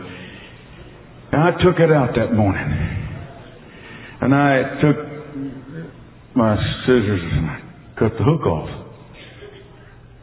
[1.32, 2.68] And I took it out that morning.
[4.22, 4.98] And I took
[6.36, 7.58] my scissors and I
[7.98, 8.70] cut the hook off.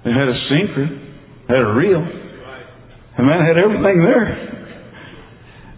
[0.05, 0.87] It had a sinker,
[1.49, 4.29] had a reel, and man, had everything there.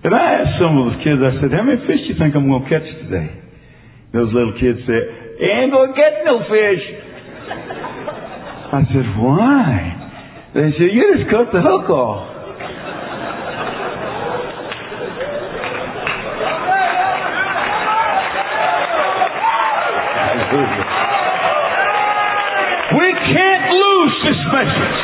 [0.02, 2.34] And I asked some of the kids, I said, how many fish do you think
[2.34, 3.30] I'm going to catch today?
[4.12, 6.84] Those little kids said, you ain't going to get no fish.
[8.72, 9.99] I said, why?
[10.52, 12.26] They said, you just cut the hook off.
[22.90, 25.00] We can't lose this message.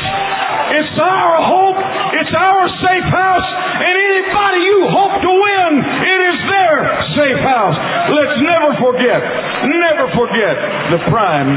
[0.82, 1.78] It's our hope.
[2.18, 3.48] It's our safe house.
[3.86, 6.77] And anybody you hope to win, it is their
[7.14, 7.78] safe house.
[8.10, 9.23] Let's never forget,
[9.62, 10.55] never forget
[10.90, 11.55] the prime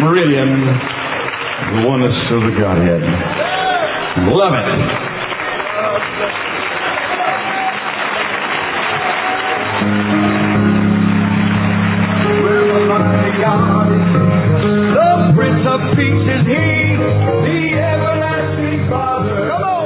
[0.00, 0.48] meridian,
[1.72, 3.00] the oneness of the Godhead.
[4.28, 4.68] Love it.
[14.92, 16.96] The Prince of Peace is He,
[17.40, 19.81] the everlasting Father.